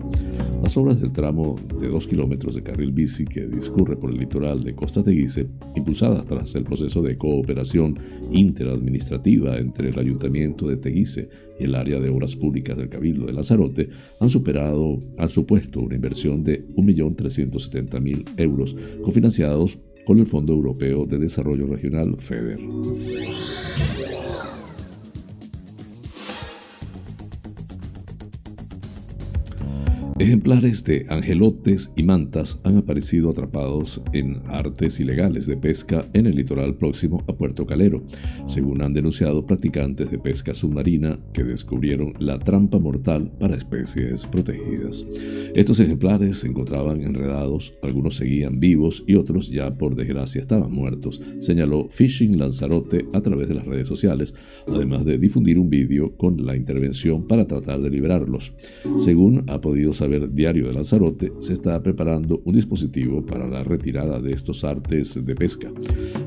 Las 0.61 0.75
obras 0.75 0.99
del 0.99 1.13
tramo 1.13 1.57
de 1.79 1.87
2 1.87 2.07
kilómetros 2.07 2.55
de 2.55 2.63
carril 2.63 2.91
bici 2.91 3.25
que 3.25 3.47
discurre 3.47 3.95
por 3.95 4.11
el 4.11 4.17
litoral 4.17 4.61
de 4.61 4.75
Costa 4.75 5.03
Teguise, 5.03 5.47
impulsadas 5.75 6.25
tras 6.25 6.53
el 6.55 6.65
proceso 6.65 7.01
de 7.01 7.15
cooperación 7.15 7.97
interadministrativa 8.31 9.57
entre 9.57 9.89
el 9.89 9.99
Ayuntamiento 9.99 10.67
de 10.67 10.77
Teguise 10.77 11.29
y 11.59 11.63
el 11.63 11.75
área 11.75 11.99
de 11.99 12.09
obras 12.09 12.35
públicas 12.35 12.77
del 12.77 12.89
Cabildo 12.89 13.25
de 13.25 13.33
Lanzarote 13.33 13.89
han 14.19 14.29
superado, 14.29 14.99
han 15.17 15.29
supuesto 15.29 15.79
una 15.79 15.95
inversión 15.95 16.43
de 16.43 16.67
1.370.000 16.75 18.25
euros 18.37 18.75
cofinanciados 19.03 19.79
con 20.05 20.19
el 20.19 20.25
Fondo 20.25 20.53
Europeo 20.53 21.05
de 21.05 21.17
Desarrollo 21.17 21.67
Regional 21.67 22.15
FEDER. 22.19 22.59
Ejemplares 30.19 30.83
de 30.83 31.05
angelotes 31.09 31.91
y 31.95 32.03
mantas 32.03 32.59
han 32.63 32.77
aparecido 32.77 33.31
atrapados 33.31 33.99
en 34.13 34.43
artes 34.47 34.99
ilegales 34.99 35.47
de 35.47 35.57
pesca 35.57 36.05
en 36.13 36.27
el 36.27 36.35
litoral 36.35 36.75
próximo 36.75 37.23
a 37.27 37.33
Puerto 37.33 37.65
Calero, 37.65 38.03
según 38.45 38.83
han 38.83 38.93
denunciado 38.93 39.47
practicantes 39.47 40.11
de 40.11 40.19
pesca 40.19 40.53
submarina 40.53 41.17
que 41.33 41.43
descubrieron 41.43 42.13
la 42.19 42.37
trampa 42.37 42.77
mortal 42.77 43.31
para 43.39 43.55
especies 43.55 44.27
protegidas. 44.27 45.03
Estos 45.55 45.79
ejemplares 45.79 46.37
se 46.37 46.47
encontraban 46.47 47.01
enredados, 47.01 47.73
algunos 47.81 48.15
seguían 48.15 48.59
vivos 48.59 49.03
y 49.07 49.15
otros 49.15 49.49
ya 49.49 49.71
por 49.71 49.95
desgracia 49.95 50.41
estaban 50.41 50.71
muertos, 50.71 51.21
señaló 51.39 51.87
Fishing 51.89 52.37
Lanzarote 52.37 53.07
a 53.13 53.21
través 53.21 53.47
de 53.47 53.55
las 53.55 53.65
redes 53.65 53.87
sociales, 53.87 54.35
además 54.67 55.05
de 55.05 55.17
difundir 55.17 55.57
un 55.57 55.71
vídeo 55.71 56.15
con 56.17 56.45
la 56.45 56.55
intervención 56.55 57.25
para 57.25 57.47
tratar 57.47 57.81
de 57.81 57.89
liberarlos. 57.89 58.53
Según 58.99 59.43
ha 59.47 59.59
podido 59.59 59.91
saber 59.93 60.02
Diario 60.07 60.67
de 60.67 60.73
Lanzarote, 60.73 61.31
se 61.39 61.53
está 61.53 61.81
preparando 61.81 62.41
un 62.45 62.55
dispositivo 62.55 63.25
para 63.25 63.47
la 63.47 63.63
retirada 63.63 64.19
de 64.19 64.33
estos 64.33 64.63
artes 64.63 65.25
de 65.25 65.35
pesca. 65.35 65.71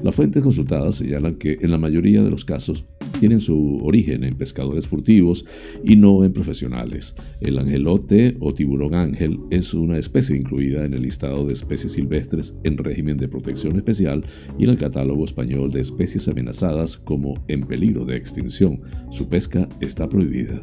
Las 0.03 0.15
fuentes 0.15 0.43
consultadas 0.43 0.97
señalan 0.97 1.37
que 1.37 1.59
en 1.61 1.71
la 1.71 1.79
mayoría 1.79 2.23
de 2.23 2.31
los 2.31 2.45
casos 2.45 2.85
tienen 3.19 3.41
su 3.41 3.81
origen 3.83 4.25
en 4.25 4.37
pescadores 4.37 4.87
furtivos 4.87 5.45
y 5.85 5.97
no 5.97 6.25
en 6.25 6.33
profesionales. 6.33 7.15
El 7.41 7.59
angelote 7.59 8.37
o 8.41 8.53
tiburón 8.53 8.95
ángel 8.95 9.39
es 9.51 9.73
una 9.75 9.99
especie 9.99 10.37
incluida 10.37 10.85
en 10.85 10.95
el 10.95 11.03
listado 11.03 11.47
de 11.47 11.55
especies 11.55 11.93
silvestres 11.93 12.55
en 12.65 12.77
régimen 12.77 13.17
de 13.17 13.29
protección 13.29 13.77
especial 13.77 14.25
y 14.59 14.65
en 14.65 14.71
el 14.71 14.79
catálogo 14.79 15.25
español 15.25 15.71
de 15.71 15.81
especies 15.81 16.29
amenazadas 16.29 16.97
como 16.97 17.43
en 17.49 17.63
peligro 17.63 18.05
de 18.05 18.17
extinción. 18.17 18.81
Su 19.11 19.29
pesca 19.29 19.69
está 19.81 20.09
prohibida. 20.09 20.63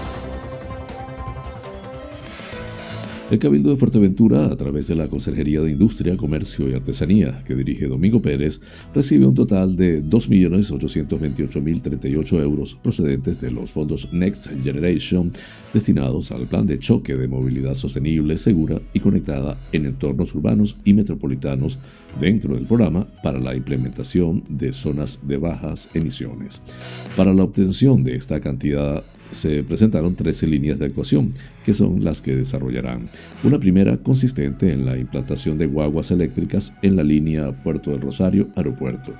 El 3.31 3.39
Cabildo 3.39 3.69
de 3.69 3.77
Fuerteventura, 3.77 4.47
a 4.47 4.57
través 4.57 4.89
de 4.89 4.95
la 4.95 5.07
Consejería 5.07 5.61
de 5.61 5.71
Industria, 5.71 6.17
Comercio 6.17 6.69
y 6.69 6.73
Artesanía, 6.73 7.41
que 7.45 7.55
dirige 7.55 7.87
Domingo 7.87 8.21
Pérez, 8.21 8.59
recibe 8.93 9.25
un 9.25 9.33
total 9.33 9.77
de 9.77 10.03
2.828.038 10.03 12.41
euros 12.41 12.77
procedentes 12.83 13.39
de 13.39 13.51
los 13.51 13.71
fondos 13.71 14.11
Next 14.11 14.49
Generation 14.61 15.31
destinados 15.73 16.33
al 16.33 16.45
plan 16.45 16.65
de 16.65 16.77
choque 16.77 17.15
de 17.15 17.29
movilidad 17.29 17.73
sostenible, 17.73 18.37
segura 18.37 18.81
y 18.93 18.99
conectada 18.99 19.57
en 19.71 19.85
entornos 19.85 20.35
urbanos 20.35 20.75
y 20.83 20.93
metropolitanos 20.93 21.79
dentro 22.19 22.55
del 22.55 22.65
programa 22.65 23.07
para 23.23 23.39
la 23.39 23.55
implementación 23.55 24.43
de 24.49 24.73
zonas 24.73 25.21
de 25.25 25.37
bajas 25.37 25.89
emisiones. 25.93 26.61
Para 27.15 27.33
la 27.33 27.45
obtención 27.45 28.03
de 28.03 28.15
esta 28.15 28.41
cantidad 28.41 29.05
se 29.31 29.63
presentaron 29.63 30.15
13 30.15 30.47
líneas 30.47 30.79
de 30.79 30.85
actuación, 30.85 31.31
que 31.63 31.73
son 31.73 32.03
las 32.03 32.21
que 32.21 32.35
desarrollarán. 32.35 33.09
Una 33.43 33.59
primera 33.59 33.97
consistente 33.97 34.71
en 34.71 34.85
la 34.85 34.97
implantación 34.97 35.57
de 35.57 35.65
guaguas 35.65 36.11
eléctricas 36.11 36.73
en 36.81 36.95
la 36.95 37.03
línea 37.03 37.51
Puerto 37.63 37.91
del 37.91 38.01
Rosario 38.01 38.49
Aeropuerto. 38.55 39.13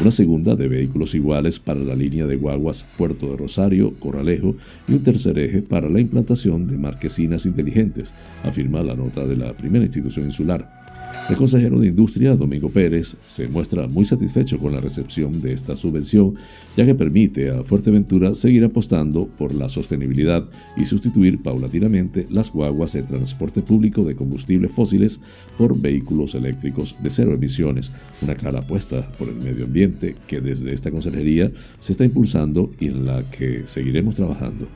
Una 0.00 0.10
segunda 0.10 0.54
de 0.54 0.68
vehículos 0.68 1.14
iguales 1.14 1.58
para 1.58 1.80
la 1.80 1.94
línea 1.94 2.26
de 2.26 2.36
guaguas 2.36 2.86
Puerto 2.96 3.30
de 3.30 3.36
Rosario 3.36 3.94
Corralejo 3.98 4.56
y 4.86 4.92
un 4.92 5.02
tercer 5.02 5.38
eje 5.38 5.62
para 5.62 5.88
la 5.88 6.00
implantación 6.00 6.66
de 6.66 6.78
marquesinas 6.78 7.46
inteligentes, 7.46 8.14
afirma 8.42 8.82
la 8.82 8.94
nota 8.94 9.26
de 9.26 9.36
la 9.36 9.56
primera 9.56 9.84
institución 9.84 10.26
insular. 10.26 10.83
El 11.28 11.36
consejero 11.36 11.78
de 11.78 11.88
Industria, 11.88 12.36
Domingo 12.36 12.68
Pérez, 12.68 13.16
se 13.26 13.48
muestra 13.48 13.88
muy 13.88 14.04
satisfecho 14.04 14.58
con 14.58 14.72
la 14.72 14.80
recepción 14.80 15.40
de 15.40 15.54
esta 15.54 15.74
subvención, 15.74 16.34
ya 16.76 16.84
que 16.84 16.94
permite 16.94 17.48
a 17.48 17.64
Fuerteventura 17.64 18.34
seguir 18.34 18.62
apostando 18.62 19.26
por 19.26 19.54
la 19.54 19.70
sostenibilidad 19.70 20.44
y 20.76 20.84
sustituir 20.84 21.42
paulatinamente 21.42 22.26
las 22.28 22.52
guaguas 22.52 22.92
de 22.92 23.04
transporte 23.04 23.62
público 23.62 24.04
de 24.04 24.14
combustibles 24.14 24.74
fósiles 24.74 25.18
por 25.56 25.80
vehículos 25.80 26.34
eléctricos 26.34 26.94
de 27.02 27.08
cero 27.08 27.32
emisiones, 27.32 27.90
una 28.20 28.34
clara 28.34 28.58
apuesta 28.58 29.10
por 29.18 29.28
el 29.30 29.36
medio 29.36 29.64
ambiente 29.64 30.16
que 30.26 30.42
desde 30.42 30.74
esta 30.74 30.90
consejería 30.90 31.50
se 31.78 31.92
está 31.92 32.04
impulsando 32.04 32.70
y 32.78 32.88
en 32.88 33.06
la 33.06 33.30
que 33.30 33.62
seguiremos 33.64 34.14
trabajando. 34.14 34.68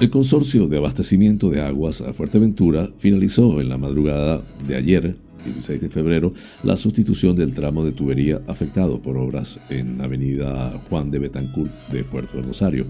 El 0.00 0.10
consorcio 0.10 0.66
de 0.66 0.76
abastecimiento 0.76 1.50
de 1.50 1.62
aguas 1.62 2.00
a 2.00 2.12
Fuerteventura 2.12 2.88
finalizó 2.98 3.60
en 3.60 3.68
la 3.68 3.78
madrugada 3.78 4.42
de 4.66 4.76
ayer 4.76 5.16
16 5.44 5.82
de 5.82 5.88
febrero, 5.88 6.32
la 6.62 6.76
sustitución 6.76 7.36
del 7.36 7.52
tramo 7.52 7.84
de 7.84 7.92
tubería 7.92 8.40
afectado 8.46 9.00
por 9.00 9.16
obras 9.16 9.60
en 9.70 10.00
Avenida 10.00 10.80
Juan 10.88 11.10
de 11.10 11.18
Betancourt 11.18 11.70
de 11.92 12.02
Puerto 12.02 12.38
de 12.38 12.42
Rosario. 12.42 12.86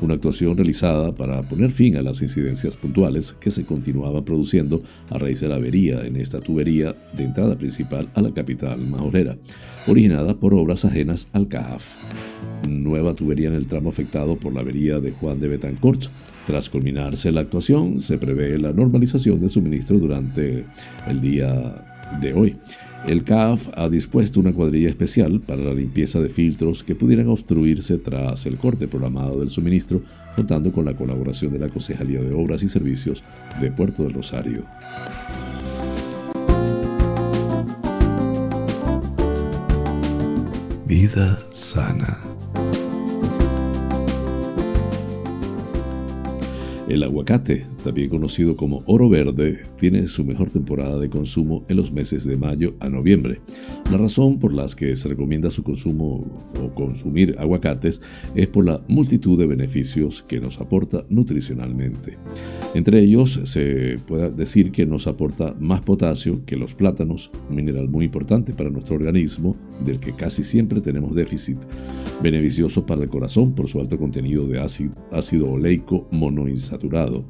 Una 0.00 0.14
actuación 0.14 0.56
realizada 0.56 1.14
para 1.14 1.42
poner 1.42 1.70
fin 1.70 1.96
a 1.96 2.02
las 2.02 2.22
incidencias 2.22 2.76
puntuales 2.76 3.32
que 3.34 3.50
se 3.50 3.64
continuaban 3.64 4.24
produciendo 4.24 4.82
a 5.10 5.18
raíz 5.18 5.40
de 5.40 5.48
la 5.48 5.56
avería 5.56 6.00
en 6.00 6.16
esta 6.16 6.40
tubería 6.40 6.96
de 7.14 7.24
entrada 7.24 7.56
principal 7.56 8.08
a 8.14 8.22
la 8.22 8.32
capital 8.32 8.78
majorera, 8.78 9.36
originada 9.86 10.34
por 10.34 10.54
obras 10.54 10.84
ajenas 10.84 11.28
al 11.32 11.48
CAF. 11.48 11.94
Nueva 12.68 13.14
tubería 13.14 13.48
en 13.48 13.54
el 13.54 13.66
tramo 13.66 13.90
afectado 13.90 14.36
por 14.36 14.52
la 14.52 14.60
avería 14.60 14.98
de 14.98 15.12
Juan 15.12 15.38
de 15.40 15.48
Betancourt 15.48 16.08
tras 16.48 16.70
culminarse 16.70 17.30
la 17.30 17.42
actuación, 17.42 18.00
se 18.00 18.16
prevé 18.16 18.56
la 18.56 18.72
normalización 18.72 19.38
del 19.38 19.50
suministro 19.50 19.98
durante 19.98 20.64
el 21.06 21.20
día 21.20 21.84
de 22.22 22.32
hoy. 22.32 22.56
El 23.06 23.22
CAF 23.22 23.68
ha 23.74 23.90
dispuesto 23.90 24.40
una 24.40 24.54
cuadrilla 24.54 24.88
especial 24.88 25.40
para 25.40 25.60
la 25.60 25.74
limpieza 25.74 26.20
de 26.20 26.30
filtros 26.30 26.82
que 26.82 26.94
pudieran 26.94 27.28
obstruirse 27.28 27.98
tras 27.98 28.46
el 28.46 28.56
corte 28.56 28.88
programado 28.88 29.38
del 29.40 29.50
suministro, 29.50 30.00
contando 30.36 30.72
con 30.72 30.86
la 30.86 30.96
colaboración 30.96 31.52
de 31.52 31.58
la 31.58 31.68
Concejalía 31.68 32.22
de 32.22 32.32
Obras 32.32 32.62
y 32.62 32.68
Servicios 32.68 33.22
de 33.60 33.70
Puerto 33.70 34.04
del 34.04 34.14
Rosario. 34.14 34.64
Vida 40.86 41.38
sana. 41.52 42.37
El 46.88 47.02
aguacate, 47.02 47.66
también 47.82 48.10
conocido 48.10 48.56
como 48.56 48.82
oro 48.86 49.08
verde, 49.08 49.60
tiene 49.76 50.06
su 50.06 50.24
mejor 50.24 50.50
temporada 50.50 50.98
de 50.98 51.08
consumo 51.08 51.64
en 51.68 51.76
los 51.76 51.92
meses 51.92 52.24
de 52.24 52.36
mayo 52.36 52.74
a 52.80 52.88
noviembre. 52.88 53.40
La 53.90 53.98
razón 53.98 54.38
por 54.38 54.52
la 54.52 54.66
que 54.76 54.96
se 54.96 55.08
recomienda 55.08 55.50
su 55.50 55.62
consumo 55.62 56.26
o 56.62 56.74
consumir 56.74 57.36
aguacates 57.38 58.02
es 58.34 58.46
por 58.48 58.66
la 58.66 58.80
multitud 58.88 59.38
de 59.38 59.46
beneficios 59.46 60.22
que 60.22 60.40
nos 60.40 60.60
aporta 60.60 61.04
nutricionalmente. 61.08 62.18
Entre 62.74 63.00
ellos 63.00 63.40
se 63.44 63.98
puede 64.06 64.30
decir 64.30 64.72
que 64.72 64.84
nos 64.84 65.06
aporta 65.06 65.54
más 65.58 65.80
potasio 65.80 66.44
que 66.44 66.56
los 66.56 66.74
plátanos, 66.74 67.30
un 67.48 67.56
mineral 67.56 67.88
muy 67.88 68.04
importante 68.04 68.52
para 68.52 68.70
nuestro 68.70 68.96
organismo 68.96 69.56
del 69.84 70.00
que 70.00 70.12
casi 70.12 70.44
siempre 70.44 70.80
tenemos 70.80 71.14
déficit, 71.14 71.58
beneficioso 72.22 72.84
para 72.84 73.02
el 73.02 73.08
corazón 73.08 73.54
por 73.54 73.68
su 73.68 73.80
alto 73.80 73.98
contenido 73.98 74.46
de 74.46 74.60
ácido, 74.60 74.94
ácido 75.12 75.50
oleico 75.50 76.06
monoinsaturado 76.10 77.24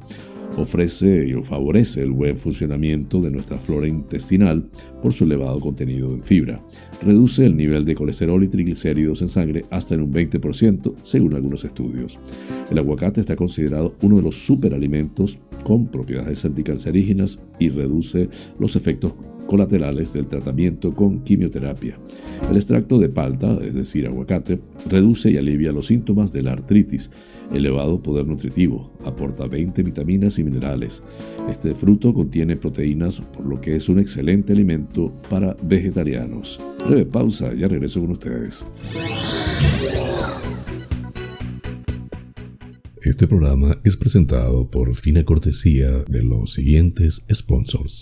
Ofrece 0.57 1.27
y 1.27 1.41
favorece 1.41 2.01
el 2.01 2.11
buen 2.11 2.35
funcionamiento 2.37 3.21
de 3.21 3.31
nuestra 3.31 3.57
flora 3.57 3.87
intestinal 3.87 4.67
por 5.01 5.13
su 5.13 5.23
elevado 5.23 5.59
contenido 5.59 6.13
en 6.13 6.23
fibra. 6.23 6.61
Reduce 7.01 7.45
el 7.45 7.55
nivel 7.55 7.85
de 7.85 7.95
colesterol 7.95 8.43
y 8.43 8.47
triglicéridos 8.47 9.21
en 9.21 9.27
sangre 9.27 9.65
hasta 9.69 9.95
en 9.95 10.01
un 10.01 10.13
20%, 10.13 10.95
según 11.03 11.33
algunos 11.33 11.63
estudios. 11.63 12.19
El 12.69 12.77
aguacate 12.77 13.21
está 13.21 13.35
considerado 13.35 13.95
uno 14.01 14.17
de 14.17 14.23
los 14.23 14.35
superalimentos 14.35 15.39
con 15.63 15.87
propiedades 15.87 16.43
anticancerígenas 16.45 17.41
y 17.59 17.69
reduce 17.69 18.29
los 18.59 18.75
efectos 18.75 19.13
colaterales 19.49 20.13
del 20.13 20.27
tratamiento 20.27 20.93
con 20.93 21.23
quimioterapia. 21.23 21.97
El 22.51 22.55
extracto 22.55 22.99
de 22.99 23.09
palta, 23.09 23.57
es 23.63 23.73
decir, 23.73 24.05
aguacate, 24.05 24.59
reduce 24.87 25.31
y 25.31 25.37
alivia 25.37 25.71
los 25.71 25.87
síntomas 25.87 26.31
de 26.31 26.43
la 26.43 26.51
artritis. 26.51 27.09
Elevado 27.51 28.03
poder 28.03 28.27
nutritivo, 28.27 28.93
aporta 29.03 29.47
20 29.47 29.81
vitaminas 29.81 30.37
y 30.37 30.43
minerales. 30.43 31.03
Este 31.49 31.73
fruto 31.73 32.13
contiene 32.13 32.57
proteínas, 32.57 33.21
por 33.21 33.47
lo 33.47 33.59
que 33.59 33.75
es 33.75 33.89
un 33.89 33.97
excelente 33.97 34.53
alimento 34.53 35.11
para 35.31 35.57
vegetarianos. 35.63 36.59
Breve 36.85 37.07
pausa, 37.07 37.51
ya 37.55 37.67
regreso 37.67 38.01
con 38.01 38.11
ustedes. 38.11 38.67
Este 43.01 43.25
programa 43.25 43.79
es 43.83 43.97
presentado 43.97 44.69
por 44.69 44.93
fina 44.93 45.23
cortesía 45.23 45.89
de 46.07 46.21
los 46.21 46.53
siguientes 46.53 47.25
sponsors. 47.33 48.01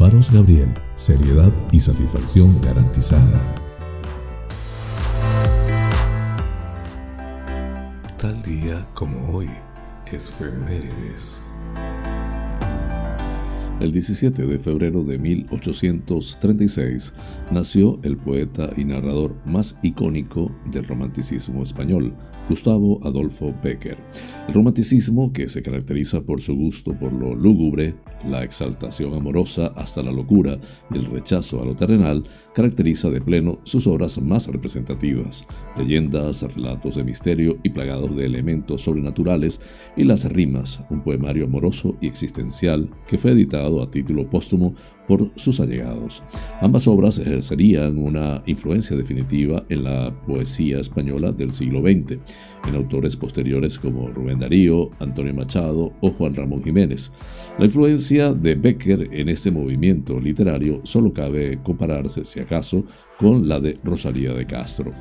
Faros 0.00 0.32
Gabriel, 0.32 0.72
seriedad 0.94 1.52
y 1.72 1.78
satisfacción 1.78 2.58
garantizada. 2.62 3.38
Tal 8.16 8.42
día 8.42 8.88
como 8.94 9.30
hoy, 9.30 9.50
es 10.10 10.32
Femérides. 10.32 11.42
El 13.78 13.92
17 13.92 14.46
de 14.46 14.58
febrero 14.58 15.04
de 15.04 15.18
1836 15.18 17.12
nació 17.50 17.98
el 18.02 18.16
poeta 18.16 18.70
y 18.76 18.84
narrador 18.84 19.34
más 19.44 19.78
icónico 19.82 20.50
del 20.70 20.84
romanticismo 20.84 21.62
español, 21.62 22.14
Gustavo 22.48 23.00
Adolfo 23.04 23.54
Becker. 23.62 23.98
El 24.48 24.54
romanticismo, 24.54 25.32
que 25.32 25.48
se 25.48 25.62
caracteriza 25.62 26.20
por 26.22 26.40
su 26.40 26.54
gusto 26.54 26.92
por 26.98 27.12
lo 27.12 27.34
lúgubre, 27.34 27.94
la 28.28 28.44
exaltación 28.44 29.14
amorosa 29.14 29.68
hasta 29.76 30.02
la 30.02 30.12
locura 30.12 30.58
y 30.92 30.98
el 30.98 31.06
rechazo 31.06 31.62
a 31.62 31.64
lo 31.64 31.74
terrenal, 31.74 32.24
caracteriza 32.54 33.10
de 33.10 33.20
pleno 33.20 33.60
sus 33.64 33.86
obras 33.86 34.20
más 34.20 34.48
representativas, 34.48 35.46
leyendas, 35.76 36.42
relatos 36.54 36.96
de 36.96 37.04
misterio 37.04 37.58
y 37.62 37.70
plagados 37.70 38.14
de 38.16 38.26
elementos 38.26 38.82
sobrenaturales, 38.82 39.60
y 39.96 40.04
Las 40.04 40.30
Rimas, 40.30 40.84
un 40.90 41.02
poemario 41.02 41.44
amoroso 41.44 41.96
y 42.00 42.06
existencial 42.06 42.90
que 43.06 43.18
fue 43.18 43.32
editado 43.32 43.82
a 43.82 43.90
título 43.90 44.28
póstumo 44.28 44.74
por 45.10 45.28
sus 45.34 45.58
allegados. 45.58 46.22
Ambas 46.60 46.86
obras 46.86 47.18
ejercerían 47.18 47.98
una 47.98 48.44
influencia 48.46 48.96
definitiva 48.96 49.64
en 49.68 49.82
la 49.82 50.14
poesía 50.24 50.78
española 50.78 51.32
del 51.32 51.50
siglo 51.50 51.80
XX, 51.80 52.12
en 52.68 52.74
autores 52.76 53.16
posteriores 53.16 53.76
como 53.76 54.06
Rubén 54.06 54.38
Darío, 54.38 54.92
Antonio 55.00 55.34
Machado 55.34 55.92
o 56.00 56.10
Juan 56.12 56.36
Ramón 56.36 56.62
Jiménez. 56.62 57.10
La 57.58 57.64
influencia 57.64 58.32
de 58.32 58.54
Becker 58.54 59.08
en 59.12 59.28
este 59.28 59.50
movimiento 59.50 60.20
literario 60.20 60.80
solo 60.84 61.12
cabe 61.12 61.58
compararse, 61.60 62.24
si 62.24 62.38
acaso, 62.38 62.84
con 63.18 63.48
la 63.48 63.58
de 63.58 63.80
Rosalía 63.82 64.32
de 64.32 64.46
Castro. 64.46 64.92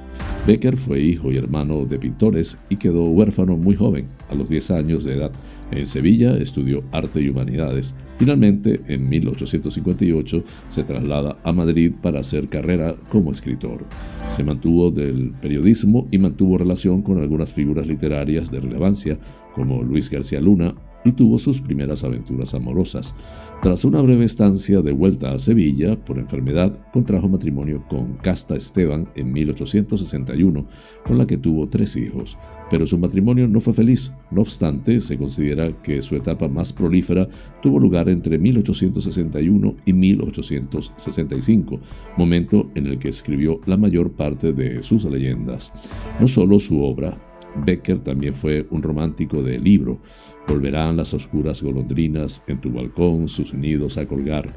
Becker 0.48 0.76
fue 0.76 1.00
hijo 1.02 1.32
y 1.32 1.38
hermano 1.38 1.86
de 1.86 2.00
pintores 2.00 2.60
y 2.68 2.78
quedó 2.78 3.04
huérfano 3.04 3.58
muy 3.58 3.76
joven, 3.76 4.08
a 4.28 4.34
los 4.34 4.50
10 4.50 4.72
años 4.72 5.04
de 5.04 5.14
edad. 5.14 5.32
En 5.72 5.86
Sevilla 5.86 6.36
estudió 6.38 6.84
arte 6.92 7.22
y 7.22 7.30
humanidades. 7.30 7.96
Finalmente, 8.18 8.82
en 8.88 9.08
1858, 9.08 10.44
se 10.68 10.84
traslada 10.84 11.38
a 11.44 11.52
Madrid 11.52 11.94
para 12.02 12.20
hacer 12.20 12.50
carrera 12.50 12.96
como 13.10 13.32
escritor. 13.32 13.86
Se 14.28 14.44
mantuvo 14.44 14.92
del 14.92 15.32
periodismo 15.42 16.08
y 16.12 16.18
mantuvo 16.18 16.58
relación 16.58 17.02
con 17.02 17.20
algunas 17.20 17.54
figuras 17.54 17.88
literarias 17.88 18.52
de 18.52 18.60
relevancia 18.60 19.20
como 19.54 19.84
Luis 19.84 20.10
García 20.10 20.42
Luna, 20.42 20.76
y 21.04 21.12
tuvo 21.12 21.38
sus 21.38 21.62
primeras 21.62 22.04
aventuras 22.04 22.54
amorosas. 22.54 23.16
Tras 23.62 23.84
una 23.84 24.02
breve 24.02 24.26
estancia 24.26 24.82
de 24.82 24.92
vuelta 24.92 25.34
a 25.34 25.40
Sevilla 25.40 25.98
por 25.98 26.18
enfermedad, 26.18 26.78
contrajo 26.94 27.28
matrimonio 27.28 27.84
con 27.90 28.14
Casta 28.16 28.56
Esteban 28.56 29.10
en 29.16 29.32
1861, 29.32 30.66
con 31.06 31.18
la 31.18 31.28
que 31.28 31.38
tuvo 31.38 31.68
tres 31.68 31.96
hijos. 31.98 32.38
Pero 32.70 32.86
su 32.86 32.98
matrimonio 32.98 33.48
no 33.48 33.60
fue 33.60 33.74
feliz. 33.74 34.14
No 34.32 34.42
obstante, 34.42 35.02
se 35.02 35.18
considera 35.18 35.72
que 35.82 36.02
su 36.02 36.16
etapa 36.16 36.48
más 36.48 36.72
prolífera 36.72 37.28
tuvo 37.62 37.80
lugar 37.80 38.10
entre 38.10 38.38
1861 38.38 39.76
y 39.86 39.94
1865, 39.94 41.80
momento 42.18 42.70
en 42.76 42.88
el 42.88 43.00
que 43.00 43.10
escribió 43.10 43.60
la 43.66 43.78
mayor 43.78 44.12
parte 44.12 44.54
de 44.54 44.84
sus 44.84 45.04
leyendas. 45.06 45.74
No 46.20 46.28
solo 46.28 46.60
su 46.60 46.82
obra, 46.84 47.18
Becker 47.66 48.00
también 48.00 48.34
fue 48.34 48.68
un 48.70 48.82
romántico 48.82 49.42
de 49.44 49.60
libro. 49.60 50.00
Volverán 50.48 50.98
las 50.98 51.14
oscuras 51.14 51.62
golondrinas 51.62 52.44
en 52.48 52.60
tu 52.62 52.72
balcón 52.72 53.28
sus 53.28 53.54
nidos 53.54 53.98
a 53.98 54.06
colgar. 54.06 54.50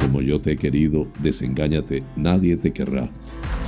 Como 0.00 0.20
yo 0.20 0.40
te 0.40 0.52
he 0.52 0.56
querido, 0.56 1.06
desengáñate, 1.22 2.02
nadie 2.16 2.56
te 2.56 2.72
querrá. 2.72 3.10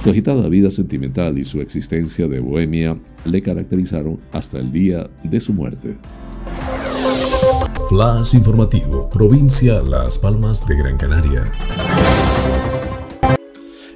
Su 0.02 0.11
agitada 0.11 0.48
vida 0.48 0.70
sentimental 0.70 1.38
y 1.38 1.44
su 1.44 1.61
existencia 1.61 2.29
de 2.29 2.40
bohemia 2.40 2.98
le 3.24 3.42
caracterizaron 3.42 4.20
hasta 4.33 4.59
el 4.59 4.70
día 4.70 5.09
de 5.24 5.40
su 5.40 5.52
muerte. 5.52 5.96
Flash 7.88 8.35
informativo, 8.35 9.09
provincia 9.09 9.81
Las 9.81 10.18
Palmas 10.18 10.66
de 10.66 10.76
Gran 10.76 10.96
Canaria. 10.96 11.44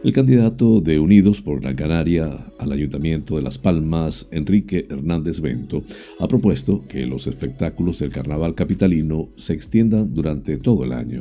El 0.03 0.15
candidato 0.15 0.81
de 0.81 0.99
Unidos 0.99 1.43
por 1.43 1.61
Gran 1.61 1.77
Canaria 1.77 2.47
al 2.59 2.73
Ayuntamiento 2.73 3.37
de 3.37 3.43
Las 3.43 3.59
Palmas, 3.59 4.29
Enrique 4.31 4.87
Hernández 4.89 5.41
Bento, 5.41 5.85
ha 6.19 6.27
propuesto 6.27 6.81
que 6.81 7.05
los 7.05 7.27
espectáculos 7.27 7.99
del 7.99 8.09
carnaval 8.11 8.55
capitalino 8.55 9.29
se 9.37 9.53
extiendan 9.53 10.15
durante 10.15 10.57
todo 10.57 10.85
el 10.85 10.95
año. 10.95 11.21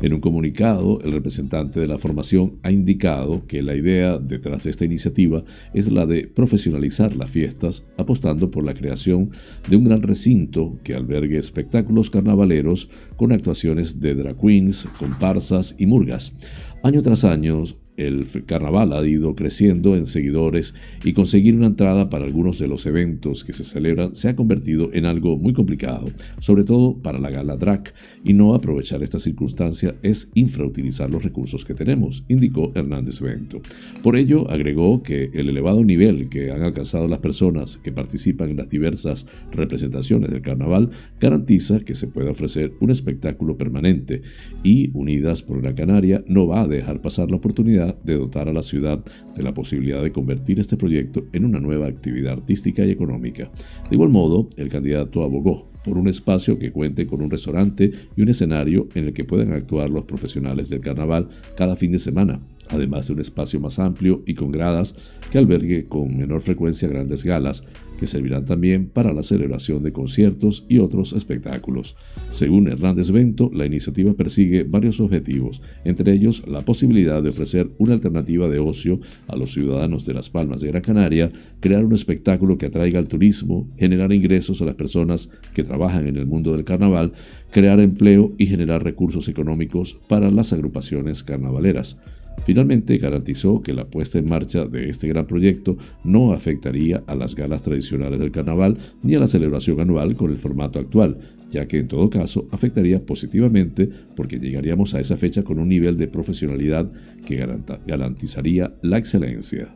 En 0.00 0.14
un 0.14 0.20
comunicado, 0.20 1.00
el 1.00 1.10
representante 1.10 1.80
de 1.80 1.88
la 1.88 1.98
formación 1.98 2.60
ha 2.62 2.70
indicado 2.70 3.48
que 3.48 3.62
la 3.62 3.74
idea 3.74 4.18
detrás 4.18 4.62
de 4.62 4.70
esta 4.70 4.84
iniciativa 4.84 5.42
es 5.74 5.90
la 5.90 6.06
de 6.06 6.28
profesionalizar 6.28 7.16
las 7.16 7.30
fiestas, 7.32 7.84
apostando 7.98 8.48
por 8.52 8.64
la 8.64 8.74
creación 8.74 9.30
de 9.68 9.74
un 9.74 9.86
gran 9.86 10.02
recinto 10.02 10.78
que 10.84 10.94
albergue 10.94 11.36
espectáculos 11.36 12.10
carnavaleros 12.10 12.90
con 13.16 13.32
actuaciones 13.32 14.00
de 14.00 14.14
drag 14.14 14.40
queens, 14.40 14.86
comparsas 15.00 15.74
y 15.80 15.86
murgas. 15.86 16.36
Año 16.82 17.02
tras 17.02 17.24
año, 17.24 17.64
el 17.96 18.26
carnaval 18.46 18.92
ha 18.92 19.06
ido 19.06 19.34
creciendo 19.34 19.96
en 19.96 20.06
seguidores 20.06 20.74
y 21.04 21.12
conseguir 21.12 21.56
una 21.56 21.66
entrada 21.66 22.08
para 22.08 22.24
algunos 22.24 22.58
de 22.58 22.68
los 22.68 22.86
eventos 22.86 23.44
que 23.44 23.52
se 23.52 23.64
celebran 23.64 24.14
se 24.14 24.28
ha 24.28 24.36
convertido 24.36 24.90
en 24.92 25.04
algo 25.04 25.36
muy 25.36 25.52
complicado, 25.52 26.06
sobre 26.38 26.64
todo 26.64 26.96
para 26.96 27.18
la 27.18 27.30
gala 27.30 27.56
drag, 27.56 27.92
y 28.24 28.32
no 28.32 28.54
aprovechar 28.54 29.02
esta 29.02 29.18
circunstancia 29.18 29.94
es 30.02 30.30
infrautilizar 30.34 31.10
los 31.10 31.22
recursos 31.22 31.64
que 31.64 31.74
tenemos, 31.74 32.24
indicó 32.28 32.72
Hernández 32.74 33.20
Bento. 33.20 33.60
Por 34.02 34.16
ello, 34.16 34.50
agregó 34.50 35.02
que 35.02 35.30
el 35.34 35.48
elevado 35.48 35.84
nivel 35.84 36.28
que 36.28 36.50
han 36.50 36.62
alcanzado 36.62 37.08
las 37.08 37.18
personas 37.18 37.76
que 37.78 37.92
participan 37.92 38.50
en 38.50 38.56
las 38.56 38.68
diversas 38.68 39.26
representaciones 39.52 40.30
del 40.30 40.42
carnaval 40.42 40.90
garantiza 41.20 41.80
que 41.80 41.94
se 41.94 42.08
pueda 42.08 42.30
ofrecer 42.30 42.72
un 42.80 42.90
espectáculo 42.90 43.56
permanente 43.56 44.22
y 44.62 44.90
Unidas 44.94 45.42
por 45.42 45.62
la 45.62 45.74
Canaria 45.74 46.24
no 46.26 46.46
va 46.46 46.62
a 46.62 46.68
dejar 46.68 47.00
pasar 47.00 47.30
la 47.30 47.36
oportunidad 47.36 47.89
de 48.02 48.16
dotar 48.16 48.48
a 48.48 48.52
la 48.52 48.62
ciudad 48.62 49.02
de 49.36 49.42
la 49.42 49.54
posibilidad 49.54 50.02
de 50.02 50.12
convertir 50.12 50.58
este 50.58 50.76
proyecto 50.76 51.24
en 51.32 51.44
una 51.44 51.60
nueva 51.60 51.86
actividad 51.86 52.34
artística 52.34 52.84
y 52.84 52.90
económica. 52.90 53.50
De 53.88 53.96
igual 53.96 54.10
modo, 54.10 54.48
el 54.56 54.68
candidato 54.68 55.22
abogó 55.22 55.68
por 55.84 55.98
un 55.98 56.08
espacio 56.08 56.58
que 56.58 56.72
cuente 56.72 57.06
con 57.06 57.22
un 57.22 57.30
restaurante 57.30 57.90
y 58.16 58.22
un 58.22 58.28
escenario 58.28 58.88
en 58.94 59.06
el 59.06 59.12
que 59.12 59.24
puedan 59.24 59.52
actuar 59.52 59.90
los 59.90 60.04
profesionales 60.04 60.68
del 60.68 60.80
carnaval 60.80 61.28
cada 61.56 61.76
fin 61.76 61.92
de 61.92 61.98
semana, 61.98 62.40
además 62.72 63.06
de 63.06 63.14
un 63.14 63.20
espacio 63.20 63.60
más 63.60 63.78
amplio 63.78 64.22
y 64.26 64.34
con 64.34 64.50
gradas 64.50 64.94
que 65.30 65.38
albergue 65.38 65.86
con 65.86 66.16
menor 66.16 66.40
frecuencia 66.40 66.88
grandes 66.88 67.24
galas, 67.24 67.64
que 67.98 68.06
servirán 68.06 68.44
también 68.44 68.88
para 68.88 69.12
la 69.12 69.22
celebración 69.22 69.82
de 69.82 69.92
conciertos 69.92 70.64
y 70.68 70.78
otros 70.78 71.12
espectáculos. 71.12 71.96
Según 72.30 72.68
Hernández 72.68 73.10
Bento, 73.10 73.50
la 73.52 73.66
iniciativa 73.66 74.14
persigue 74.14 74.64
varios 74.64 75.00
objetivos, 75.00 75.60
entre 75.84 76.12
ellos 76.12 76.42
la 76.46 76.62
posibilidad 76.62 77.22
de 77.22 77.30
ofrecer 77.30 77.70
una 77.78 77.94
alternativa 77.94 78.48
de 78.48 78.58
ocio 78.58 79.00
a 79.28 79.36
los 79.36 79.52
ciudadanos 79.52 80.06
de 80.06 80.14
Las 80.14 80.30
Palmas 80.30 80.62
de 80.62 80.68
Gran 80.68 80.82
Canaria, 80.82 81.30
crear 81.60 81.84
un 81.84 81.92
espectáculo 81.92 82.56
que 82.56 82.66
atraiga 82.66 82.98
al 82.98 83.08
turismo, 83.08 83.68
generar 83.76 84.12
ingresos 84.12 84.62
a 84.62 84.64
las 84.64 84.76
personas 84.76 85.30
que 85.54 85.62
trabajan 85.62 86.06
en 86.06 86.16
el 86.16 86.26
mundo 86.26 86.52
del 86.52 86.64
carnaval, 86.64 87.12
crear 87.50 87.80
empleo 87.80 88.32
y 88.38 88.46
generar 88.46 88.82
recursos 88.82 89.28
económicos 89.28 89.98
para 90.08 90.30
las 90.30 90.52
agrupaciones 90.52 91.22
carnavaleras. 91.22 92.00
Finalmente 92.44 92.98
garantizó 92.98 93.62
que 93.62 93.72
la 93.72 93.84
puesta 93.84 94.18
en 94.18 94.28
marcha 94.28 94.64
de 94.64 94.88
este 94.88 95.08
gran 95.08 95.26
proyecto 95.26 95.76
no 96.04 96.32
afectaría 96.32 97.02
a 97.06 97.14
las 97.14 97.34
galas 97.34 97.62
tradicionales 97.62 98.18
del 98.18 98.32
carnaval 98.32 98.76
ni 99.02 99.14
a 99.14 99.20
la 99.20 99.26
celebración 99.26 99.80
anual 99.80 100.16
con 100.16 100.30
el 100.30 100.38
formato 100.38 100.78
actual, 100.78 101.18
ya 101.50 101.66
que 101.66 101.78
en 101.78 101.88
todo 101.88 102.08
caso 102.10 102.48
afectaría 102.50 103.04
positivamente 103.04 103.88
porque 104.16 104.38
llegaríamos 104.38 104.94
a 104.94 105.00
esa 105.00 105.16
fecha 105.16 105.44
con 105.44 105.58
un 105.58 105.68
nivel 105.68 105.96
de 105.96 106.08
profesionalidad 106.08 106.90
que 107.26 107.46
garantizaría 107.86 108.72
la 108.82 108.98
excelencia. 108.98 109.68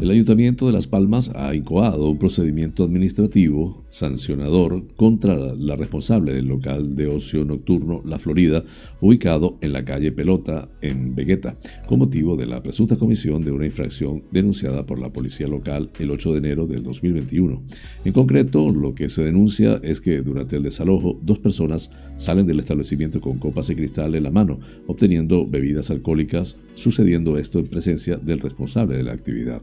El 0.00 0.10
Ayuntamiento 0.10 0.66
de 0.66 0.72
Las 0.72 0.86
Palmas 0.86 1.30
ha 1.34 1.54
incoado 1.54 2.10
un 2.10 2.18
procedimiento 2.18 2.84
administrativo 2.84 3.83
sancionador 3.94 4.88
contra 4.96 5.54
la 5.54 5.76
responsable 5.76 6.34
del 6.34 6.46
local 6.46 6.96
de 6.96 7.06
ocio 7.06 7.44
nocturno 7.44 8.02
La 8.04 8.18
Florida, 8.18 8.60
ubicado 9.00 9.56
en 9.60 9.72
la 9.72 9.84
calle 9.84 10.10
Pelota, 10.10 10.68
en 10.82 11.14
Vegueta, 11.14 11.56
con 11.86 12.00
motivo 12.00 12.36
de 12.36 12.46
la 12.46 12.60
presunta 12.60 12.96
comisión 12.96 13.42
de 13.44 13.52
una 13.52 13.66
infracción 13.66 14.24
denunciada 14.32 14.84
por 14.84 14.98
la 14.98 15.12
policía 15.12 15.46
local 15.46 15.90
el 16.00 16.10
8 16.10 16.32
de 16.32 16.38
enero 16.38 16.66
del 16.66 16.82
2021. 16.82 17.62
En 18.04 18.12
concreto, 18.12 18.68
lo 18.68 18.96
que 18.96 19.08
se 19.08 19.22
denuncia 19.22 19.80
es 19.84 20.00
que 20.00 20.22
durante 20.22 20.56
el 20.56 20.64
desalojo, 20.64 21.16
dos 21.22 21.38
personas 21.38 21.92
salen 22.16 22.46
del 22.46 22.58
establecimiento 22.58 23.20
con 23.20 23.38
copas 23.38 23.68
de 23.68 23.76
cristal 23.76 24.16
en 24.16 24.24
la 24.24 24.32
mano, 24.32 24.58
obteniendo 24.88 25.46
bebidas 25.46 25.92
alcohólicas, 25.92 26.56
sucediendo 26.74 27.38
esto 27.38 27.60
en 27.60 27.66
presencia 27.68 28.16
del 28.16 28.40
responsable 28.40 28.96
de 28.96 29.04
la 29.04 29.12
actividad. 29.12 29.62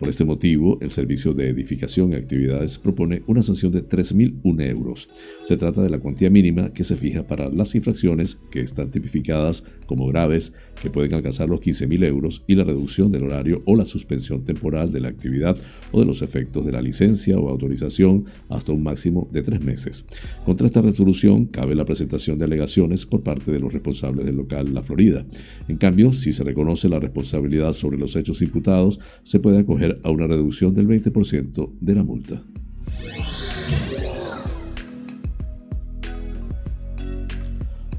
Por 0.00 0.08
este 0.08 0.24
motivo, 0.24 0.78
el 0.80 0.90
Servicio 0.90 1.34
de 1.34 1.50
Edificación 1.50 2.12
y 2.12 2.14
Actividades 2.14 2.78
propone 2.78 3.22
una 3.26 3.42
sanción 3.42 3.70
de 3.70 3.86
3.001 3.86 4.70
euros. 4.70 5.10
Se 5.44 5.58
trata 5.58 5.82
de 5.82 5.90
la 5.90 5.98
cuantía 5.98 6.30
mínima 6.30 6.72
que 6.72 6.84
se 6.84 6.96
fija 6.96 7.26
para 7.26 7.50
las 7.50 7.74
infracciones 7.74 8.40
que 8.50 8.60
están 8.60 8.90
tipificadas 8.90 9.62
como 9.84 10.06
graves, 10.06 10.54
que 10.80 10.88
pueden 10.88 11.12
alcanzar 11.12 11.50
los 11.50 11.60
15.000 11.60 12.02
euros, 12.06 12.42
y 12.46 12.54
la 12.54 12.64
reducción 12.64 13.12
del 13.12 13.24
horario 13.24 13.62
o 13.66 13.76
la 13.76 13.84
suspensión 13.84 14.42
temporal 14.42 14.90
de 14.90 15.00
la 15.00 15.08
actividad 15.08 15.58
o 15.92 16.00
de 16.00 16.06
los 16.06 16.22
efectos 16.22 16.64
de 16.64 16.72
la 16.72 16.80
licencia 16.80 17.38
o 17.38 17.50
autorización 17.50 18.24
hasta 18.48 18.72
un 18.72 18.82
máximo 18.82 19.28
de 19.30 19.42
tres 19.42 19.60
meses. 19.60 20.06
Contra 20.46 20.66
esta 20.66 20.80
resolución 20.80 21.44
cabe 21.44 21.74
la 21.74 21.84
presentación 21.84 22.38
de 22.38 22.46
alegaciones 22.46 23.04
por 23.04 23.22
parte 23.22 23.52
de 23.52 23.60
los 23.60 23.74
responsables 23.74 24.24
del 24.24 24.36
local 24.36 24.72
La 24.72 24.82
Florida. 24.82 25.26
En 25.68 25.76
cambio, 25.76 26.14
si 26.14 26.32
se 26.32 26.42
reconoce 26.42 26.88
la 26.88 27.00
responsabilidad 27.00 27.74
sobre 27.74 27.98
los 27.98 28.16
hechos 28.16 28.40
imputados, 28.40 28.98
se 29.24 29.40
puede 29.40 29.58
acoger 29.58 29.89
a 30.02 30.10
una 30.10 30.26
reducción 30.26 30.74
del 30.74 30.88
20% 30.88 31.72
de 31.80 31.94
la 31.94 32.04
multa. 32.04 32.42